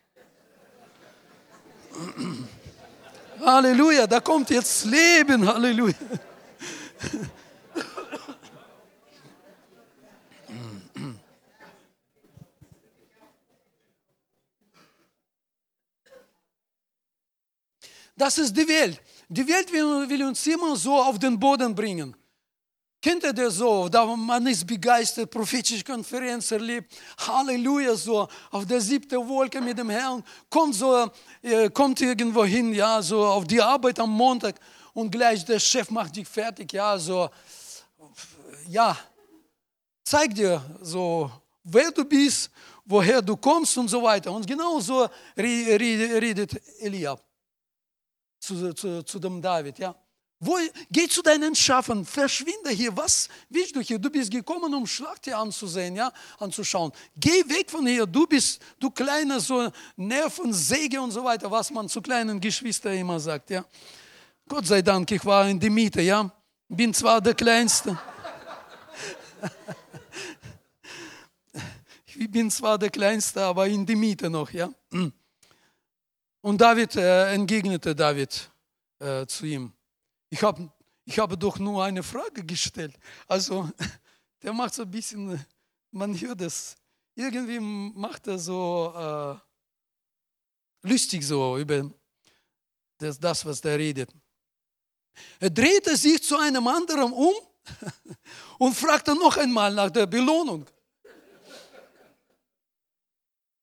[3.45, 5.47] Halleluja, da kommt jetzt Leben.
[5.47, 5.93] Halleluja.
[18.17, 19.03] Das ist die Welt.
[19.29, 22.17] Die Welt will, will uns immer so auf den Boden bringen.
[23.05, 23.87] Kennt ihr das so?
[23.87, 29.91] Da man ist begeistert, prophetische Konferenz erlebt, Halleluja, so auf der siebten Wolke mit dem
[29.91, 31.11] Herrn, kommt so,
[31.43, 34.59] äh, kommt irgendwo hin, ja, so auf die Arbeit am Montag
[34.95, 37.29] und gleich der Chef macht dich fertig, ja, so,
[38.71, 38.97] ja,
[40.03, 41.31] zeig dir so,
[41.63, 42.51] wer du bist,
[42.87, 44.33] woher du kommst und so weiter.
[44.33, 47.23] Und genau so redet Eliab
[48.41, 49.95] zu, zu, zu dem David, ja.
[50.47, 50.59] Wo,
[50.91, 52.95] geh zu deinen Schafen, verschwinde hier.
[52.95, 53.99] Was willst du hier?
[53.99, 56.93] Du bist gekommen, um Schlacht anzusehen, ja, anzuschauen.
[57.17, 58.05] Geh weg von hier.
[58.05, 63.19] Du bist, du kleine so Nervensäge und so weiter, was man zu kleinen Geschwistern immer
[63.19, 63.65] sagt, ja.
[64.47, 66.31] Gott sei Dank, ich war in der Mitte, ja.
[66.69, 67.99] Bin zwar der Kleinste.
[72.05, 74.69] ich bin zwar der Kleinste, aber in der Mitte noch, ja.
[76.43, 78.51] Und David äh, entgegnete David
[78.99, 79.73] äh, zu ihm
[80.31, 80.71] ich habe
[81.07, 82.97] ich habe doch nur eine Frage gestellt.
[83.29, 83.71] Also,
[84.43, 85.45] der macht so ein bisschen
[85.95, 86.77] man hört es.
[87.15, 91.89] Irgendwie macht er so äh, lustig so über
[92.99, 94.11] das, das, was der redet.
[95.39, 97.35] Er drehte sich zu einem anderen um
[98.59, 100.67] und fragte noch einmal nach der Belohnung.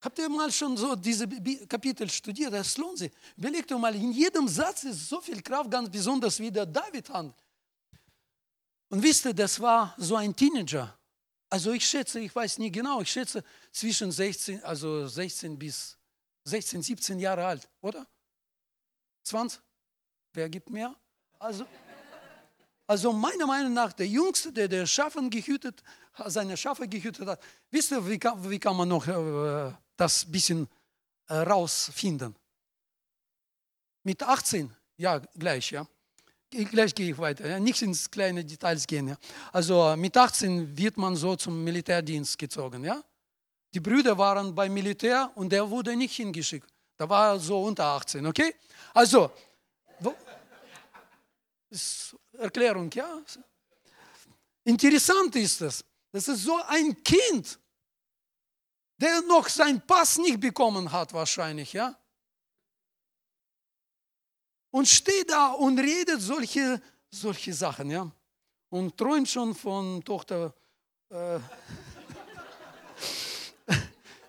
[0.01, 1.27] Habt ihr mal schon so diese
[1.67, 2.53] Kapitel studiert?
[2.53, 3.11] Das lohnt sich.
[3.37, 7.07] Überlegt euch mal, in jedem Satz ist so viel Kraft, ganz besonders wie der David
[7.09, 7.35] handelt.
[8.89, 10.97] Und wisst ihr, das war so ein Teenager.
[11.49, 15.97] Also ich schätze, ich weiß nicht genau, ich schätze zwischen 16, also 16 bis
[16.45, 18.07] 16, 17 Jahre alt, oder?
[19.23, 19.61] 20?
[20.33, 20.95] Wer gibt mehr?
[21.37, 21.65] Also,
[22.87, 25.83] also meiner Meinung nach der Jüngste, der der Schafen gehütet,
[26.25, 27.41] seine Schafe gehütet hat.
[27.69, 30.67] Wisst ihr, wie kann, wie kann man noch äh, das ein bisschen
[31.27, 32.35] äh, rausfinden?
[34.03, 35.87] Mit 18, ja, gleich, ja.
[36.49, 37.59] Gleich gehe ich weiter, ja.
[37.59, 39.07] nicht ins kleine Details gehen.
[39.07, 39.17] Ja.
[39.53, 42.83] Also mit 18 wird man so zum Militärdienst gezogen.
[42.83, 43.01] Ja.
[43.73, 46.67] Die Brüder waren beim Militär und der wurde nicht hingeschickt.
[46.97, 48.53] Da war er so unter 18, okay?
[48.93, 49.31] Also,
[51.69, 53.21] ist Erklärung, ja?
[54.65, 55.85] Interessant ist es.
[56.11, 57.57] Das ist so ein Kind,
[59.01, 61.97] der noch seinen Pass nicht bekommen hat, wahrscheinlich, ja?
[64.69, 68.09] Und steht da und redet solche, solche Sachen, ja?
[68.69, 70.53] Und träumt schon von Tochter.
[71.09, 71.39] Äh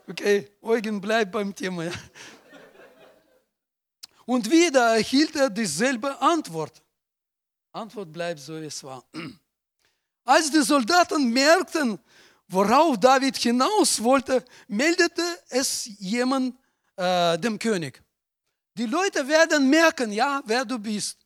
[0.08, 1.92] okay, Eugen bleibt beim Thema, ja?
[4.24, 6.82] Und wieder erhielt er dieselbe Antwort.
[7.72, 9.04] Antwort bleibt so, wie es war.
[10.24, 11.98] Als die Soldaten merkten,
[12.52, 16.54] worauf David hinaus wollte, meldete es jemand
[16.96, 18.02] äh, dem König.
[18.74, 21.18] Die Leute werden merken, ja, wer du bist.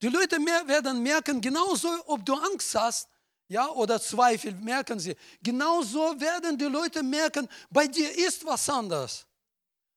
[0.00, 3.08] Die Leute mehr, werden merken, genauso, ob du Angst hast,
[3.48, 5.14] ja, oder Zweifel, merken sie.
[5.42, 9.26] Genauso werden die Leute merken, bei dir ist was anderes.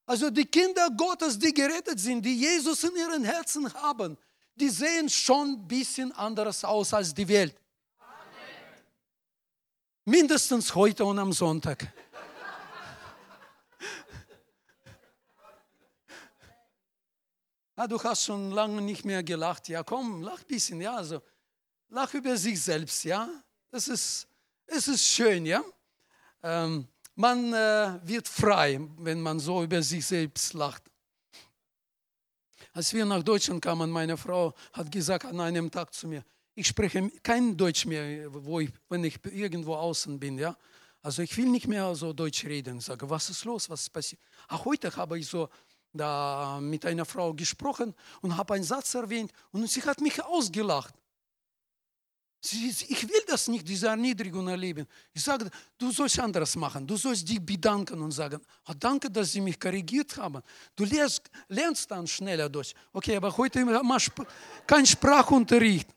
[0.05, 4.17] Also die Kinder Gottes, die gerettet sind, die Jesus in ihren Herzen haben,
[4.55, 7.55] die sehen schon ein bisschen anders aus als die Welt.
[10.07, 11.91] Mindestens heute und am Sonntag.
[17.75, 19.67] Ah, du hast schon lange nicht mehr gelacht.
[19.67, 20.79] Ja, komm, lach ein bisschen.
[20.79, 21.23] Ja, also,
[21.89, 23.03] lach über sich selbst.
[23.03, 23.27] Ja,
[23.71, 24.27] das ist,
[24.67, 25.43] es ist schön.
[25.45, 25.63] Ja,
[26.43, 30.83] ähm, man äh, wird frei, wenn man so über sich selbst lacht.
[32.73, 36.23] Als wir nach Deutschland kamen, meine Frau hat gesagt an einem Tag zu mir,
[36.55, 40.37] ich spreche kein Deutsch mehr, wo ich, wenn ich irgendwo außen bin.
[40.37, 40.57] Ja?
[41.01, 42.79] Also ich will nicht mehr so Deutsch reden.
[42.79, 44.21] Sage, was ist los, was ist passiert?
[44.47, 45.49] Auch heute habe ich so
[45.91, 50.93] da mit einer Frau gesprochen und habe einen Satz erwähnt und sie hat mich ausgelacht.
[52.41, 54.85] Ich will das nicht, diese Erniedrigung erleben.
[55.11, 56.85] Ich sage, du sollst anderes machen.
[56.85, 60.43] Du sollst dich bedanken und sagen, oh, danke, dass sie mich korrigiert haben.
[60.75, 62.73] Du lernst, lernst dann schneller Deutsch.
[62.93, 63.65] Okay, aber heute
[64.67, 65.94] kein Sprachunterricht.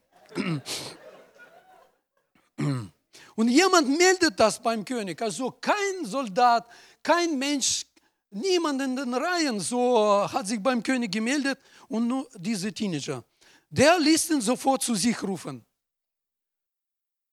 [3.35, 5.21] Und jemand meldet das beim König.
[5.23, 6.67] Also kein Soldat,
[7.03, 7.87] kein Mensch,
[8.31, 13.25] niemand in den Reihen so hat sich beim König gemeldet und nur diese Teenager.
[13.71, 15.65] Der ließ ihn sofort zu sich rufen.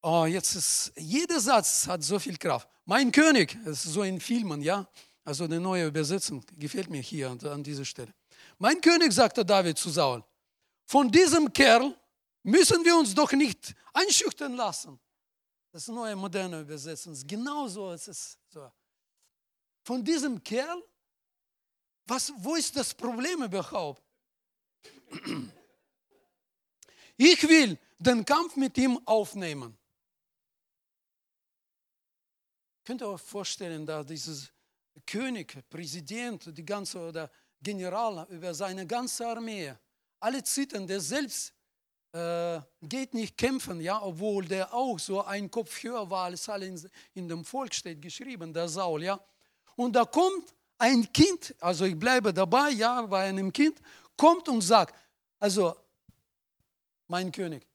[0.02, 2.70] Oh, jetzt ist, jeder Satz hat so viel Kraft.
[2.86, 4.88] Mein König, das ist so in Filmen, ja.
[5.24, 8.14] Also eine neue Übersetzung gefällt mir hier an dieser Stelle.
[8.60, 10.24] Mein König, sagte David zu Saul,
[10.86, 11.96] von diesem Kerl
[12.46, 15.00] müssen wir uns doch nicht einschüchtern lassen.
[15.72, 17.16] Das ist neue moderne Übersetzung.
[17.26, 18.72] Genauso ist es so.
[19.84, 20.82] Von diesem Kerl,
[22.06, 24.04] was, wo ist das Problem überhaupt?
[27.18, 29.78] Ich will den Kampf mit ihm aufnehmen.
[32.84, 34.52] Könnt ihr euch vorstellen, da dieses
[35.08, 39.76] König, Präsident, die ganze oder General über seine ganze Armee,
[40.20, 41.55] alle zittern, der selbst
[42.16, 46.66] äh, geht nicht kämpfen, ja, obwohl der auch so ein Kopf höher war als alle
[46.66, 49.20] in, in dem Volk steht geschrieben, der Saul, ja.
[49.76, 53.82] Und da kommt ein Kind, also ich bleibe dabei, ja, bei einem Kind,
[54.16, 54.96] kommt und sagt,
[55.42, 55.76] also
[57.08, 57.68] mein König,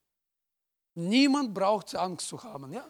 [0.94, 2.86] niemand braucht Angst zu haben, ja.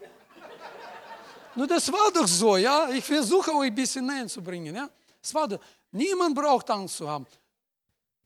[1.55, 2.89] Nur das war doch so, ja.
[2.91, 4.89] Ich versuche euch ein bisschen näher zu bringen, ja.
[5.21, 5.59] Es war doch,
[5.91, 7.27] niemand braucht Angst zu haben.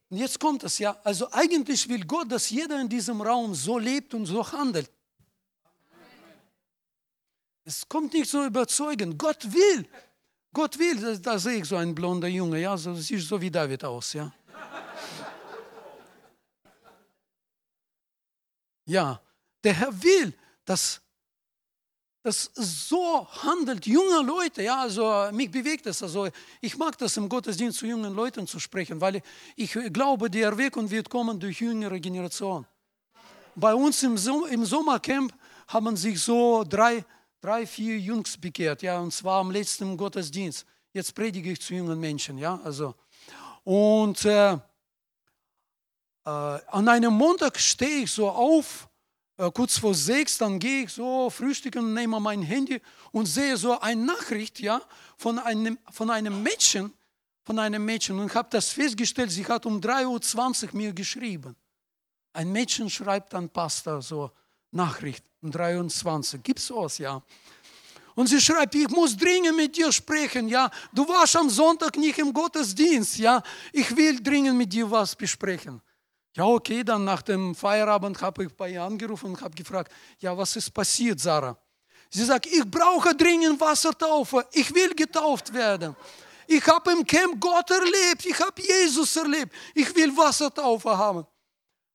[0.10, 0.98] Und jetzt kommt es, ja.
[1.04, 4.90] Also eigentlich will Gott, dass jeder in diesem Raum so lebt und so handelt.
[7.64, 9.18] Es kommt nicht so überzeugend.
[9.18, 9.88] Gott will.
[10.56, 13.84] Gott will, da, sehe ich so einen blonden Junge, ja, so sieht so wie David
[13.84, 14.34] aus, ja.
[18.86, 19.20] Ja,
[19.64, 20.34] der Herr will,
[20.64, 21.02] dass
[22.26, 26.02] das so handelt, junge Leute, ja, also mich bewegt es.
[26.02, 26.28] Also
[26.60, 29.22] ich mag das im Gottesdienst zu jungen Leuten zu sprechen, weil
[29.56, 32.66] ich, glaube, die Erweckung wird kommen durch jüngere Generation.
[33.54, 34.18] Bei uns im,
[34.50, 35.36] im Sommercamp
[35.68, 37.06] haben sich so drei,
[37.40, 40.66] drei, vier Jungs bekehrt, ja, und zwar am letzten Gottesdienst.
[40.94, 42.96] Jetzt predige ich zu jungen Menschen, ja, also.
[43.64, 44.60] Und äh, äh,
[46.26, 48.90] an einem Montag stehe ich so auf
[49.38, 52.82] äh, kurz vor sechs, dann gehe ich so frühstücken, nehme mein Handy
[53.12, 54.82] und sehe so eine Nachricht ja,
[55.18, 56.94] von, einem, von einem Mädchen,
[57.44, 61.56] von einem Mädchen und habe das festgestellt, sie hat um 3.20 Uhr mir geschrieben.
[62.34, 64.32] Ein Mädchen schreibt an Pastor so
[64.72, 66.44] Nachricht um 23 Uhr.
[66.44, 67.22] Gibt es was, ja?
[68.16, 70.72] Und sie schreibt, ich muss dringend mit dir sprechen, ja.
[70.94, 73.44] Du warst am Sonntag nicht im Gottesdienst, ja.
[73.74, 75.82] Ich will dringend mit dir was besprechen.
[76.36, 80.38] Ja, okay, dann nach dem Feierabend habe ich bei ihr angerufen und habe gefragt, ja,
[80.38, 81.58] was ist passiert, Sarah?
[82.10, 85.96] Sie sagt, ich brauche dringend Wassertaufe, ich will getauft werden.
[86.46, 91.26] Ich habe im Camp Gott erlebt, ich habe Jesus erlebt, ich will Wassertaufe haben.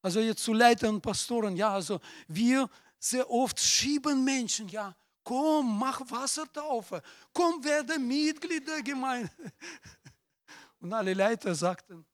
[0.01, 2.69] Also jetzt zu Leitern und Pastoren, ja, also wir
[2.99, 7.03] sehr oft schieben Menschen, ja, komm, mach Wassertaufe,
[7.35, 9.31] komm, werde Mitglied der Gemeinde.
[10.81, 12.07] Und alle Leiter sagten,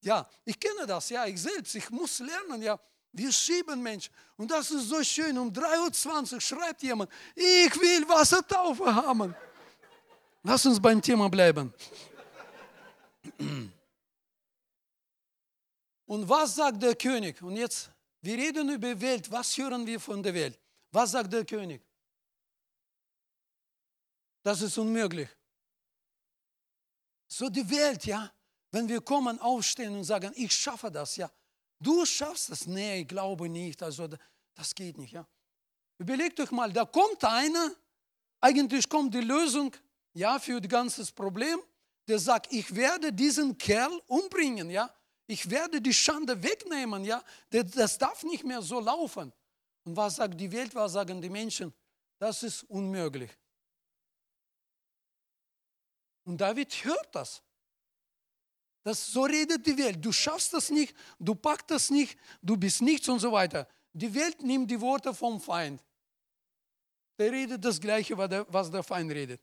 [0.00, 2.78] ja, ich kenne das, ja, ich selbst, ich muss lernen, ja.
[3.12, 4.12] Wir schieben Menschen.
[4.36, 5.38] Und das ist so schön.
[5.38, 9.34] Um 3.20 Uhr schreibt jemand, ich will Wassertaufe haben.
[10.42, 11.72] Lass uns beim Thema bleiben.
[16.06, 17.40] Und was sagt der König?
[17.42, 17.90] Und jetzt,
[18.20, 19.30] wir reden über Welt.
[19.30, 20.58] Was hören wir von der Welt?
[20.92, 21.82] Was sagt der König?
[24.42, 25.28] Das ist unmöglich.
[27.26, 28.30] So die Welt, ja.
[28.70, 31.30] Wenn wir kommen, aufstehen und sagen, ich schaffe das, ja.
[31.78, 32.66] Du schaffst das.
[32.66, 33.82] Nee, ich glaube nicht.
[33.82, 34.08] Also
[34.54, 35.26] das geht nicht, ja.
[35.98, 37.74] Überlegt euch mal, da kommt einer,
[38.40, 39.74] eigentlich kommt die Lösung,
[40.12, 41.60] ja, für das ganze Problem,
[42.08, 44.92] der sagt, ich werde diesen Kerl umbringen, ja.
[45.26, 47.22] Ich werde die Schande wegnehmen, ja.
[47.50, 49.32] Das darf nicht mehr so laufen.
[49.84, 51.72] Und was sagt die Welt, was sagen die Menschen?
[52.18, 53.30] Das ist unmöglich.
[56.24, 57.42] Und David hört das.
[58.86, 59.98] Das, so redet die Welt.
[60.00, 63.66] Du schaffst das nicht, du packst das nicht, du bist nichts und so weiter.
[63.92, 65.82] Die Welt nimmt die Worte vom Feind.
[67.18, 69.40] Der redet das Gleiche, was der, Feind redet.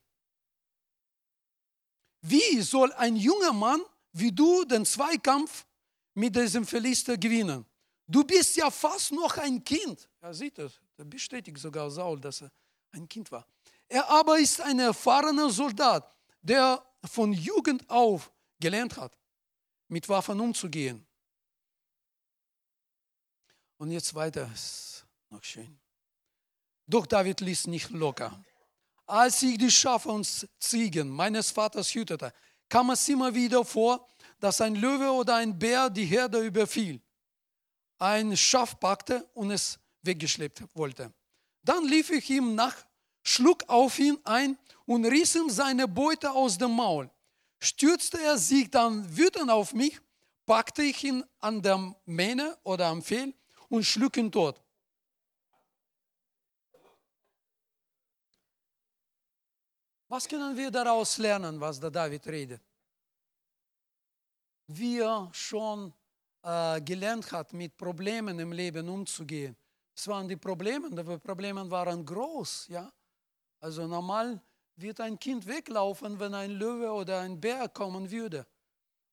[2.21, 3.81] Wie soll ein junger Mann
[4.13, 5.65] wie du den Zweikampf
[6.13, 7.65] mit diesem Philister gewinnen?
[8.07, 10.07] Du bist ja fast noch ein Kind.
[10.21, 10.79] Er sieht das.
[10.95, 12.51] Er bestätigt sogar Saul, dass er
[12.93, 13.45] ein Kind war.
[13.89, 19.17] Er aber ist ein erfahrener Soldat, der von Jugend auf gelernt hat
[19.93, 21.05] mit Waffen umzugehen.
[23.77, 25.79] Und jetzt weiter, ist noch schön.
[26.87, 28.43] Doch David ließ nicht locker.
[29.05, 32.33] Als ich die Schafe und Ziegen meines Vaters hütete,
[32.67, 34.07] kam es immer wieder vor,
[34.39, 36.99] dass ein Löwe oder ein Bär die Herde überfiel,
[37.99, 41.13] ein Schaf packte und es weggeschleppt wollte.
[41.61, 42.75] Dann lief ich ihm nach,
[43.21, 47.12] schlug auf ihn ein und riss ihm seine Beute aus dem Maul
[47.63, 49.99] stürzte er sich dann wütend auf mich,
[50.45, 53.33] packte ich ihn an der Mähne oder am Fehl
[53.69, 54.61] und schlug ihn tot.
[60.09, 62.61] Was können wir daraus lernen, was der David redet?
[64.67, 65.91] Wie er schon
[66.43, 69.55] äh, gelernt hat, mit Problemen im Leben umzugehen.
[69.95, 72.67] Es waren die Probleme, die Probleme waren groß.
[72.67, 72.91] Ja?
[73.59, 74.39] Also normal
[74.75, 78.45] wird ein Kind weglaufen, wenn ein Löwe oder ein Bär kommen würde.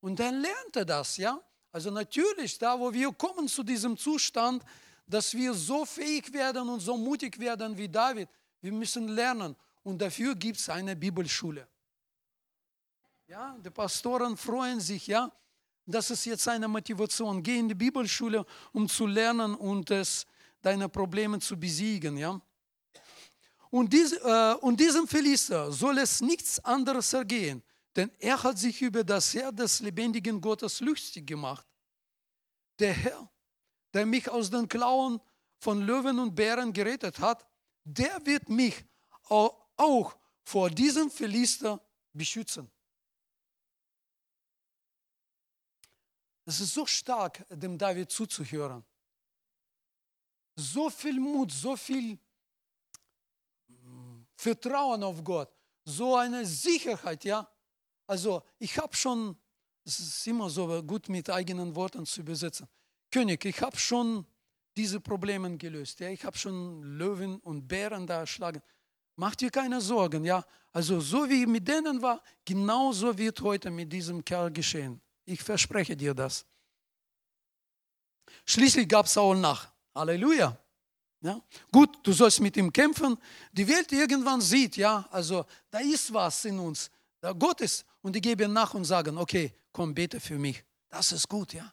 [0.01, 1.41] Und dann lernt er das, ja.
[1.73, 4.65] Also natürlich, da wo wir kommen zu diesem Zustand,
[5.07, 8.29] dass wir so fähig werden und so mutig werden wie David,
[8.61, 9.57] wir müssen lernen.
[9.83, 11.67] Und dafür gibt es eine Bibelschule.
[13.27, 15.31] Ja, die Pastoren freuen sich, ja.
[15.87, 17.43] Das ist jetzt eine Motivation.
[17.43, 20.27] Geh in die Bibelschule, um zu lernen und es,
[20.63, 22.41] deine Probleme zu besiegen, ja.
[23.71, 27.63] Und, dies, äh, und diesem Philister soll es nichts anderes ergehen,
[27.95, 31.67] denn er hat sich über das Herr des lebendigen Gottes lustig gemacht.
[32.81, 33.31] Der Herr,
[33.95, 35.21] der mich aus den Klauen
[35.59, 37.47] von Löwen und Bären gerettet hat,
[37.85, 38.85] der wird mich
[39.29, 41.81] auch vor diesem Philister
[42.13, 42.71] beschützen.
[46.45, 48.85] Es ist so stark, dem David zuzuhören.
[50.57, 52.19] So viel Mut, so viel
[54.41, 55.51] Vertrauen auf Gott,
[55.85, 57.47] so eine Sicherheit, ja.
[58.07, 59.37] Also ich habe schon,
[59.85, 62.67] es ist immer so gut mit eigenen Worten zu übersetzen.
[63.11, 64.25] König, ich habe schon
[64.75, 66.01] diese Probleme gelöst.
[66.01, 68.63] Ja, ich habe schon Löwen und Bären da erschlagen.
[69.17, 70.43] Macht dir keine Sorgen, ja.
[70.73, 75.03] Also so wie mit denen war, genauso wird heute mit diesem Kerl geschehen.
[75.27, 76.47] Ich verspreche dir das.
[78.47, 79.71] Schließlich gab Saul nach.
[79.95, 80.59] Halleluja.
[81.21, 81.41] Ja?
[81.71, 83.19] Gut, du sollst mit ihm kämpfen.
[83.53, 86.91] Die Welt irgendwann sieht, ja, also da ist was in uns,
[87.21, 87.85] da Gott ist.
[88.03, 90.65] Und die geben nach und sagen, okay, komm, bete für mich.
[90.89, 91.73] Das ist gut, ja.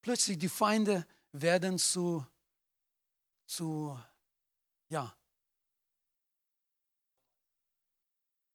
[0.00, 2.26] Plötzlich die Feinde werden zu,
[3.46, 3.98] zu,
[4.88, 5.14] ja,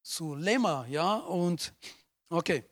[0.01, 1.73] zu Lämmer, ja, und
[2.29, 2.63] okay.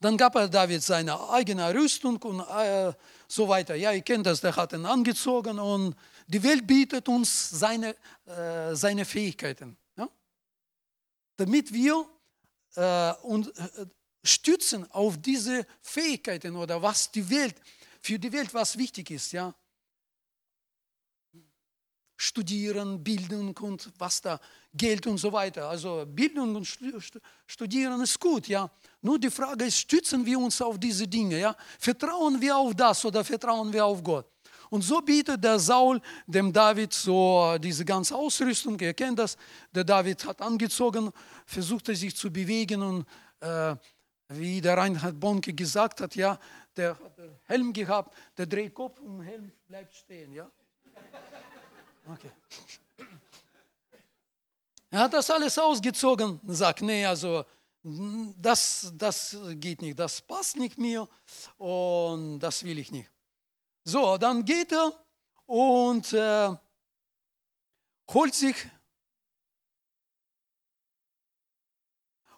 [0.00, 2.92] Dann gab er David seine eigene Rüstung und äh,
[3.28, 3.74] so weiter.
[3.74, 5.94] Ja, ihr kennt das, der hat ihn angezogen und
[6.26, 7.96] die Welt bietet uns seine,
[8.26, 9.76] äh, seine Fähigkeiten.
[9.96, 10.08] Ja?
[11.36, 12.06] Damit wir
[12.74, 13.86] äh, uns äh,
[14.22, 17.56] stützen auf diese Fähigkeiten oder was die Welt,
[18.00, 19.32] für die Welt was wichtig ist.
[19.32, 19.54] Ja?
[22.22, 24.38] Studieren, Bildung und was da,
[24.72, 25.68] Geld und so weiter.
[25.68, 26.64] Also Bildung und
[27.46, 28.70] Studieren ist gut, ja.
[29.00, 31.56] Nur die Frage ist, stützen wir uns auf diese Dinge, ja?
[31.80, 34.26] Vertrauen wir auf das oder vertrauen wir auf Gott?
[34.70, 39.36] Und so bietet der Saul dem David so diese ganze Ausrüstung, ihr kennt das,
[39.72, 41.10] der David hat angezogen,
[41.44, 43.04] versuchte sich zu bewegen und
[43.40, 43.74] äh,
[44.28, 46.38] wie der Reinhard Bonke gesagt hat, ja,
[46.76, 50.48] der hat Helm gehabt, der dreht Kopf und Helm bleibt stehen, ja.
[52.06, 52.30] Okay.
[54.90, 57.44] Er hat das alles ausgezogen und sagt, nee, also
[57.82, 61.08] das, das geht nicht, das passt nicht mir
[61.58, 63.10] und das will ich nicht.
[63.84, 64.92] So, dann geht er
[65.46, 66.54] und äh,
[68.12, 68.56] holt sich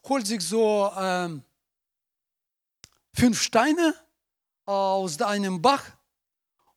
[0.08, 1.28] holt sich so äh,
[3.12, 3.94] fünf Steine
[4.64, 5.84] aus einem Bach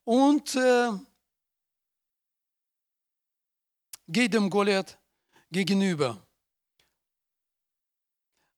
[0.04, 0.90] und äh,
[4.08, 4.98] geht dem Goliath
[5.52, 6.26] gegenüber.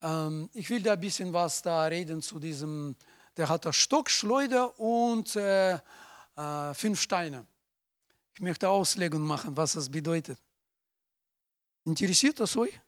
[0.02, 2.96] Ähm, ich will da ein bisschen was da reden zu diesem,
[3.36, 5.74] der hat einen Stock, Schleuder und äh,
[6.36, 7.46] äh, fünf Steine.
[8.34, 10.40] Ich möchte Auslegung machen, was das bedeutet.
[11.84, 12.80] Interessiert das euch?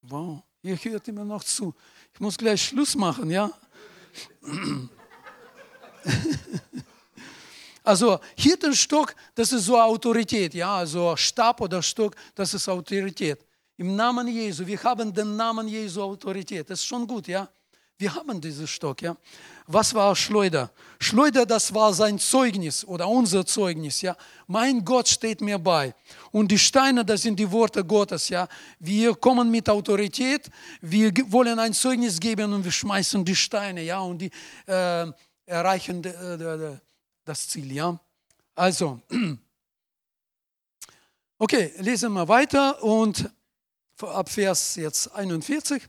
[0.00, 1.74] Wow, ihr hört immer noch zu.
[2.12, 3.52] Ich muss gleich Schluss machen, ja?
[7.84, 13.44] Also Hirtenstock, das ist so Autorität, ja, also Stab oder Stock, das ist Autorität.
[13.76, 17.48] Im Namen Jesu, wir haben den Namen Jesu Autorität, das ist schon gut, ja.
[17.98, 19.16] Wir haben diesen Stock, ja.
[19.66, 20.70] Was war Schleuder?
[20.98, 24.16] Schleuder, das war sein Zeugnis oder unser Zeugnis, ja.
[24.46, 25.94] Mein Gott steht mir bei.
[26.30, 28.48] Und die Steine, das sind die Worte Gottes, ja.
[28.78, 34.00] Wir kommen mit Autorität, wir wollen ein Zeugnis geben und wir schmeißen die Steine, ja,
[34.00, 34.30] und die
[34.66, 35.06] äh,
[35.46, 36.78] erreichen äh,
[37.24, 37.98] das Ziel, ja.
[38.54, 39.00] Also,
[41.38, 43.30] okay, lesen wir weiter und
[44.00, 45.82] ab Vers jetzt 41,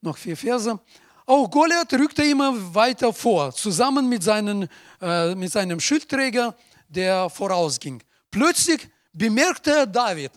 [0.00, 0.78] noch vier Verse.
[1.26, 4.68] Auch Goliath rückte immer weiter vor, zusammen mit, seinen,
[5.00, 6.56] äh, mit seinem Schildträger,
[6.88, 8.02] der vorausging.
[8.30, 10.32] Plötzlich bemerkte er David.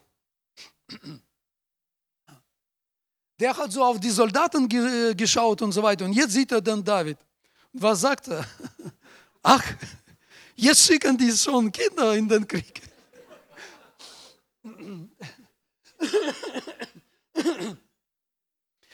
[3.39, 6.05] Der hat so auf die Soldaten ge geschaut und so weiter.
[6.05, 7.17] Und jetzt sieht er dann David.
[7.73, 8.45] Was sagt er?
[9.41, 9.63] Ach,
[10.61, 12.83] Jetzt schicken die schon Kinder in den Krieg.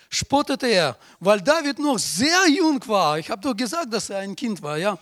[0.10, 3.20] Spottete er, weil David noch sehr jung war.
[3.20, 4.98] Ich habe doch gesagt, dass er ein Kind war, ja.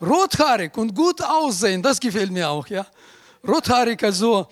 [0.00, 2.84] Rothaarig und gut aussehen, das gefällt mir auch, ja.
[3.46, 4.48] Rothaarig, also,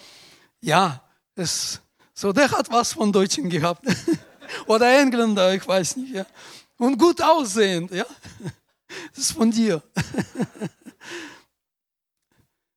[0.60, 1.02] ja,
[1.34, 1.80] es,
[2.14, 3.84] so, der hat was von Deutschen gehabt.
[4.66, 6.24] Oder Engländer, ich weiß nicht, ja.
[6.78, 8.06] Und gut aussehend, ja.
[9.14, 9.82] Das ist von dir.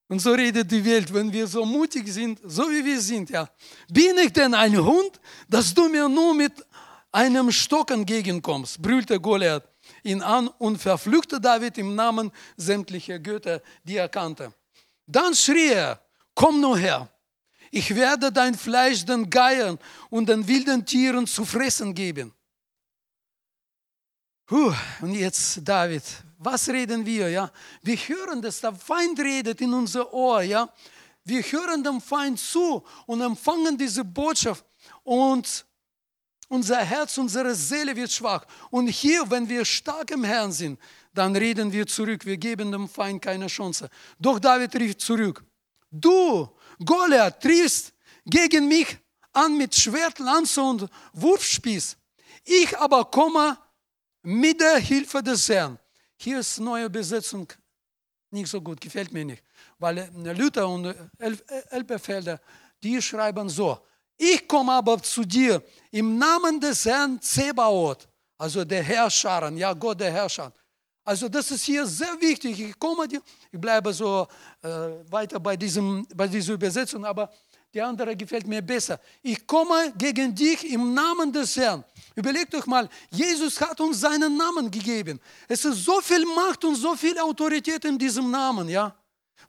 [0.07, 3.49] Und so redet die Welt, wenn wir so mutig sind, so wie wir sind, ja.
[3.89, 6.53] Bin ich denn ein Hund, dass du mir nur mit
[7.11, 9.63] einem Stock entgegenkommst, brüllte Goliath
[10.03, 14.53] ihn an und verfluchte David im Namen sämtlicher Götter, die er kannte.
[15.07, 16.01] Dann schrie er,
[16.33, 17.09] komm nur her,
[17.71, 19.79] ich werde dein Fleisch den Geiern
[20.09, 22.33] und den wilden Tieren zu fressen geben.
[24.45, 26.03] Puh, und jetzt David,
[26.37, 27.29] was reden wir?
[27.29, 27.51] Ja?
[27.81, 30.41] Wir hören, dass der Feind redet in unser Ohr.
[30.41, 30.69] Ja?
[31.23, 34.65] Wir hören dem Feind zu und empfangen diese Botschaft
[35.03, 35.65] und
[36.47, 38.45] unser Herz, unsere Seele wird schwach.
[38.69, 40.79] Und hier, wenn wir stark im Herrn sind,
[41.13, 42.25] dann reden wir zurück.
[42.25, 43.89] Wir geben dem Feind keine Chance.
[44.19, 45.43] Doch David rief zurück.
[45.89, 46.47] Du,
[46.83, 47.93] Goliath, triffst
[48.25, 48.97] gegen mich
[49.33, 51.97] an mit Schwert, Lanze und Wurfspieß.
[52.43, 53.57] Ich aber komme
[54.21, 55.79] mit der Hilfe des Herrn.
[56.17, 57.51] Hier ist neue Besetzung
[58.31, 59.43] nicht so gut, gefällt mir nicht.
[59.79, 61.37] Weil äh, Luther und äh,
[61.69, 62.39] Elberfelder,
[62.83, 63.79] die schreiben so,
[64.17, 65.61] ich komme aber zu dir
[65.91, 68.07] im Namen des Herrn Zebaoth,
[68.37, 70.53] also der Herrscher, ja Gott der Herrscher.
[71.03, 72.59] Also das ist hier sehr wichtig.
[72.59, 74.27] Ich komme dir, ich bleibe so
[74.61, 74.67] äh,
[75.11, 77.31] weiter bei, diesem, bei dieser Übersetzung, aber
[77.75, 78.97] die andere gefällt mir besser.
[79.21, 81.83] Ich komme gegen dich im Namen des Herrn.
[82.15, 85.19] Überlegt euch mal, Jesus hat uns seinen Namen gegeben.
[85.49, 88.95] Es ist so viel Macht und so viel Autorität in diesem Namen, ja.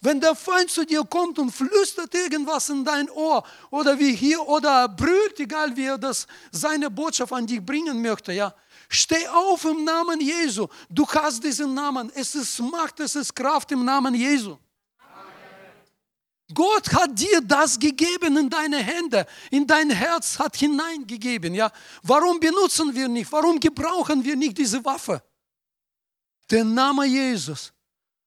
[0.01, 4.43] Wenn der Feind zu dir kommt und flüstert irgendwas in dein Ohr oder wie hier
[4.47, 8.53] oder brüllt, egal wie er das seine Botschaft an dich bringen möchte, ja,
[8.89, 10.67] steh auf im Namen Jesu.
[10.91, 12.11] Du hast diesen Namen.
[12.13, 14.59] Es ist Macht, es ist Kraft im Namen Jesu.
[16.57, 21.55] Gott hat dir das gegeben in deine Hände, in dein Herz hat hineingegeben.
[21.55, 21.71] Ja?
[22.03, 23.31] Warum benutzen wir nicht?
[23.31, 25.23] Warum gebrauchen wir nicht diese Waffe?
[26.51, 27.75] Der Name Jesus.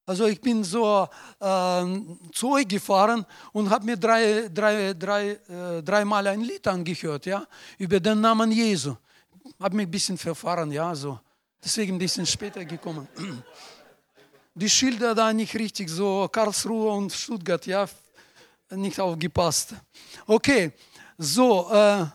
[0.06, 1.08] Also ich bin so
[1.40, 1.84] äh,
[2.32, 7.48] zu euch gefahren und habe mir drei, drei, drei, äh, dreimal ein Lied angehört, ja,
[7.80, 8.96] über den Namen Jesu.
[9.60, 11.20] Habe mich ein bisschen verfahren, ja, so.
[11.64, 13.08] Deswegen ein bisschen später gekommen.
[14.54, 17.88] Die Schilder da nicht richtig, so Karlsruhe und Stuttgart, ja,
[18.72, 19.74] nicht aufgepasst.
[20.28, 20.72] Okay,
[21.17, 22.05] so, äh,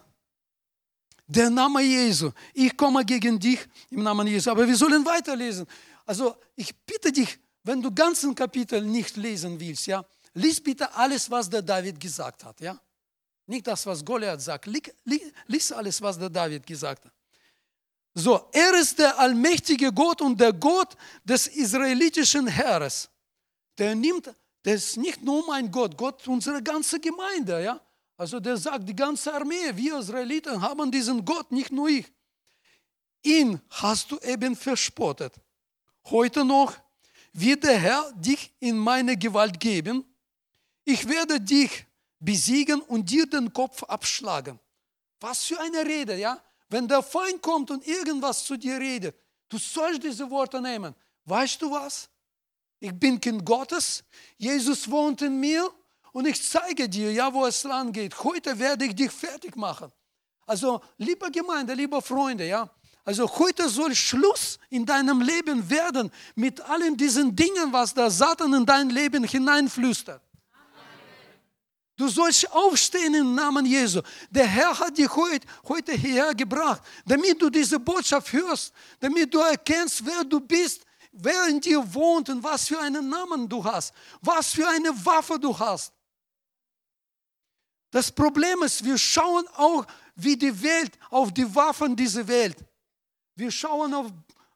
[1.27, 2.31] der Name Jesu.
[2.53, 4.51] Ich komme gegen dich im Namen Jesu.
[4.51, 5.67] Aber wir sollen weiterlesen.
[6.05, 11.31] Also ich bitte dich, wenn du ganzen Kapitel nicht lesen willst, ja, lies bitte alles,
[11.31, 12.79] was der David gesagt hat, ja.
[13.47, 14.67] Nicht das, was Goliath sagt.
[15.47, 17.13] Lies alles, was der David gesagt hat.
[18.15, 23.11] So, er ist der allmächtige Gott und der Gott des israelitischen Heeres.
[23.77, 24.33] Der nimmt
[24.65, 27.81] das ist nicht nur mein Gott, Gott unsere ganze Gemeinde, ja.
[28.17, 32.11] Also der sagt, die ganze Armee, wir Israeliten haben diesen Gott, nicht nur ich.
[33.23, 35.35] Ihn hast du eben verspottet.
[36.07, 36.75] Heute noch
[37.33, 40.05] wird der Herr dich in meine Gewalt geben.
[40.85, 41.85] Ich werde dich
[42.19, 44.59] besiegen und dir den Kopf abschlagen.
[45.21, 46.41] Was für eine Rede, ja?
[46.71, 49.15] Wenn der Feind kommt und irgendwas zu dir redet,
[49.51, 50.95] du sollst diese Worte nehmen.
[51.27, 52.09] Weißt du was?
[52.81, 54.05] Ich bin Kind Gottes.
[54.37, 55.71] Jesus wohnt in mir
[56.13, 58.23] und ich zeige dir, ja, wo es lang geht.
[58.23, 59.91] Heute werde ich dich fertig machen.
[60.47, 62.71] Also, liebe Gemeinde, liebe Freunde, ja,
[63.05, 68.55] also heute soll Schluss in deinem Leben werden mit allen diesen Dingen, was der Satan
[68.55, 70.23] in dein Leben hineinflüstert.
[71.97, 74.01] Du sollst aufstehen im Namen Jesu.
[74.29, 79.39] Der Herr hat dich heute, heute hierher gebracht, damit du diese Botschaft hörst, damit du
[79.39, 80.85] erkennst, wer du bist,
[81.15, 85.39] wer in dir wohnt und was für einen Namen du hast, was für eine Waffe
[85.39, 85.93] du hast.
[87.91, 89.87] Das Problem ist, wir schauen auch
[90.17, 92.57] wie die Welt auf die Waffen dieser Welt.
[93.37, 94.13] Wir schauen auf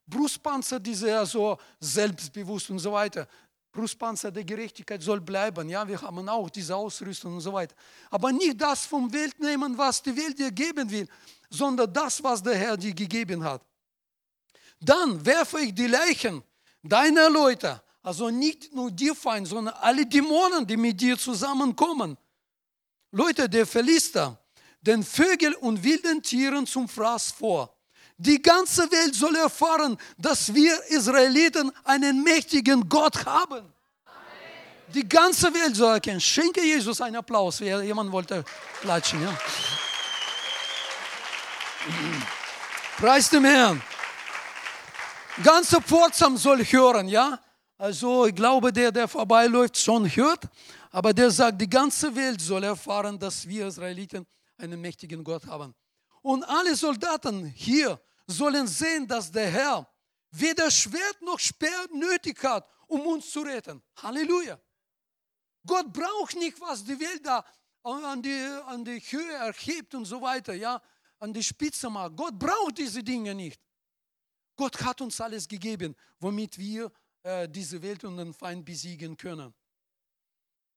[0.06, 3.28] Brustpanzer, diese ja so selbstbewusst und so weiter.
[3.70, 5.68] Brustpanzer der Gerechtigkeit soll bleiben.
[5.68, 7.76] Ja, wir haben auch diese Ausrüstung und so weiter.
[8.10, 11.06] Aber nicht das vom Welt nehmen, was die Welt dir geben will,
[11.50, 13.62] sondern das, was der Herr dir gegeben hat.
[14.80, 16.42] Dann werfe ich die Leichen
[16.82, 22.16] deiner Leute, also nicht nur dir Feind, sondern alle Dämonen, die mit dir zusammenkommen.
[23.10, 24.38] Leute der Philister,
[24.80, 27.74] den Vögeln und wilden Tieren zum Fraß vor.
[28.16, 33.72] Die ganze Welt soll erfahren, dass wir Israeliten einen mächtigen Gott haben.
[34.88, 36.20] Die ganze Welt soll erkennen.
[36.20, 37.60] Schenke Jesus einen Applaus.
[37.60, 38.44] Jemand wollte
[38.80, 39.22] klatschen.
[39.22, 39.38] Ja.
[42.96, 43.82] Preis dem Herrn
[45.42, 47.40] ganze Pforzheim soll hören, ja?
[47.76, 50.48] Also ich glaube, der, der vorbeiläuft, schon hört,
[50.90, 54.26] aber der sagt, die ganze Welt soll erfahren, dass wir Israeliten
[54.56, 55.74] einen mächtigen Gott haben.
[56.22, 59.88] Und alle Soldaten hier sollen sehen, dass der Herr
[60.32, 63.82] weder Schwert noch Speer nötig hat, um uns zu retten.
[64.02, 64.58] Halleluja.
[65.64, 67.44] Gott braucht nicht, was die Welt da
[67.82, 70.80] an die, an die Höhe erhebt und so weiter, ja,
[71.20, 72.16] an die Spitze macht.
[72.16, 73.60] Gott braucht diese Dinge nicht.
[74.58, 76.90] Gott hat uns alles gegeben, womit wir
[77.22, 79.54] äh, diese Welt und den Feind besiegen können.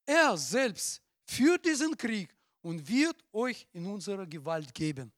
[0.05, 2.29] Er selbst führt diesen Krieg
[2.61, 5.11] und wird euch in unsere Gewalt geben.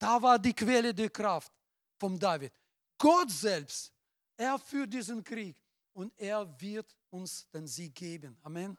[0.00, 1.52] Da war die Quelle der Kraft
[1.96, 2.52] vom David.
[2.98, 3.92] Gott selbst,
[4.36, 5.56] er führt diesen Krieg
[5.92, 8.36] und er wird uns den Sieg geben.
[8.42, 8.76] Amen.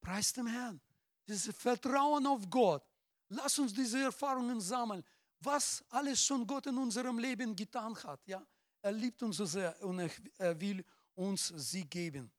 [0.00, 0.80] Preis dem Herrn.
[1.26, 2.82] Dieses Vertrauen auf Gott.
[3.28, 5.04] Lass uns diese Erfahrungen sammeln
[5.40, 8.20] was alles schon Gott in unserem Leben getan hat.
[8.26, 8.44] Ja?
[8.82, 10.84] Er liebt uns so sehr und er will
[11.14, 12.30] uns sie geben.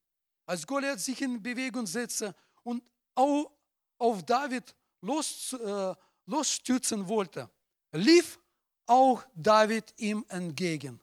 [0.46, 2.34] Als Goliath sich in Bewegung setzte
[2.64, 2.84] und
[3.16, 3.52] auch
[3.98, 5.96] auf David los, äh,
[6.26, 7.50] losstürzen wollte,
[7.92, 8.40] lief
[8.86, 11.00] auch David ihm entgegen.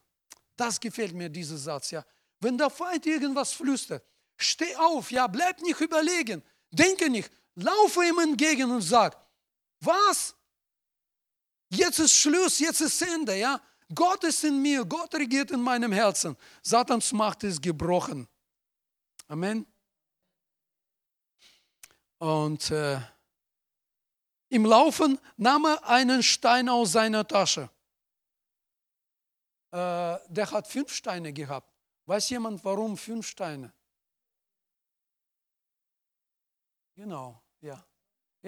[0.55, 2.03] Das gefällt mir, dieser Satz, ja.
[2.39, 4.03] Wenn der Feind irgendwas flüstert,
[4.35, 9.17] steh auf, ja, bleib nicht überlegen, denke nicht, laufe ihm entgegen und sag,
[9.79, 10.35] was?
[11.69, 13.61] Jetzt ist Schluss, jetzt ist Ende, ja.
[13.93, 16.35] Gott ist in mir, Gott regiert in meinem Herzen.
[16.61, 18.27] Satans Macht ist gebrochen.
[19.27, 19.65] Amen.
[22.17, 22.99] Und äh,
[24.49, 27.69] im Laufen nahm er einen Stein aus seiner Tasche.
[29.71, 31.71] Äh, der hat fünf Steine gehabt.
[32.05, 33.73] Weiß jemand, warum fünf Steine?
[36.95, 37.85] Genau, ja.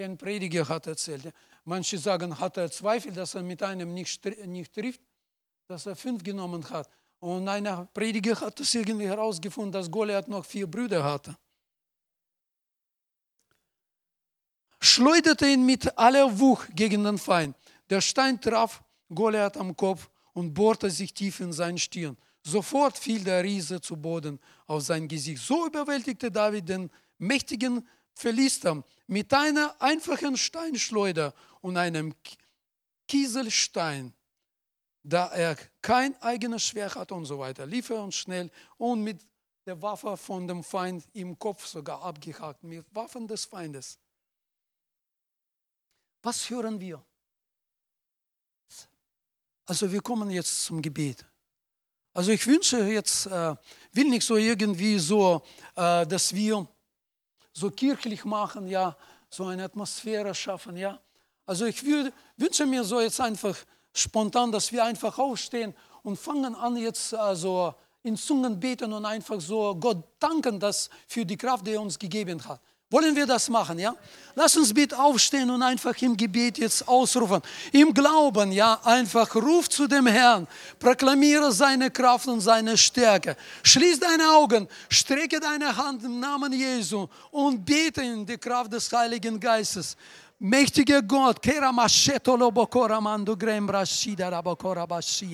[0.00, 1.32] Ein Prediger hat erzählt.
[1.64, 5.00] Manche sagen, hat er Zweifel, dass er mit einem nicht, nicht trifft,
[5.66, 6.88] dass er fünf genommen hat.
[7.18, 11.36] Und einer Prediger hat es irgendwie herausgefunden, dass Goliath noch vier Brüder hatte.
[14.80, 17.54] Schleuderte ihn mit aller Wucht gegen den Feind.
[17.90, 22.16] Der Stein traf Goliath am Kopf und bohrte sich tief in seine Stirn.
[22.42, 25.42] Sofort fiel der Riese zu Boden auf sein Gesicht.
[25.42, 32.14] So überwältigte David den mächtigen Philister mit einer einfachen Steinschleuder und einem
[33.08, 34.14] Kieselstein,
[35.02, 37.66] da er kein eigenes Schwert hat und so weiter.
[37.66, 39.20] Lief er uns schnell und mit
[39.66, 43.98] der Waffe von dem Feind im Kopf sogar abgehakt, mit Waffen des Feindes.
[46.22, 47.04] Was hören wir?
[49.66, 51.26] Also wir kommen jetzt zum Gebet.
[52.12, 53.56] Also ich wünsche jetzt, äh,
[53.92, 55.42] will nicht so irgendwie so,
[55.74, 56.68] äh, dass wir
[57.52, 58.96] so kirchlich machen, ja,
[59.28, 61.00] so eine Atmosphäre schaffen, ja.
[61.46, 63.56] Also ich würde, wünsche mir so jetzt einfach
[63.92, 69.40] spontan, dass wir einfach aufstehen und fangen an jetzt also in Zungen beten und einfach
[69.40, 72.60] so Gott danken, dass für die Kraft, die er uns gegeben hat.
[72.90, 73.94] Wollen wir das machen, ja?
[74.34, 77.40] Lass uns bitte aufstehen und einfach im Gebet jetzt ausrufen.
[77.72, 83.36] Im Glauben, ja, einfach ruf zu dem Herrn, proklamiere seine Kraft und seine Stärke.
[83.62, 88.92] Schließ deine Augen, strecke deine Hand im Namen Jesu und bete in die Kraft des
[88.92, 89.96] Heiligen Geistes.
[90.38, 93.36] Mächtiger Gott, Kera Mashetolo Bokora Mando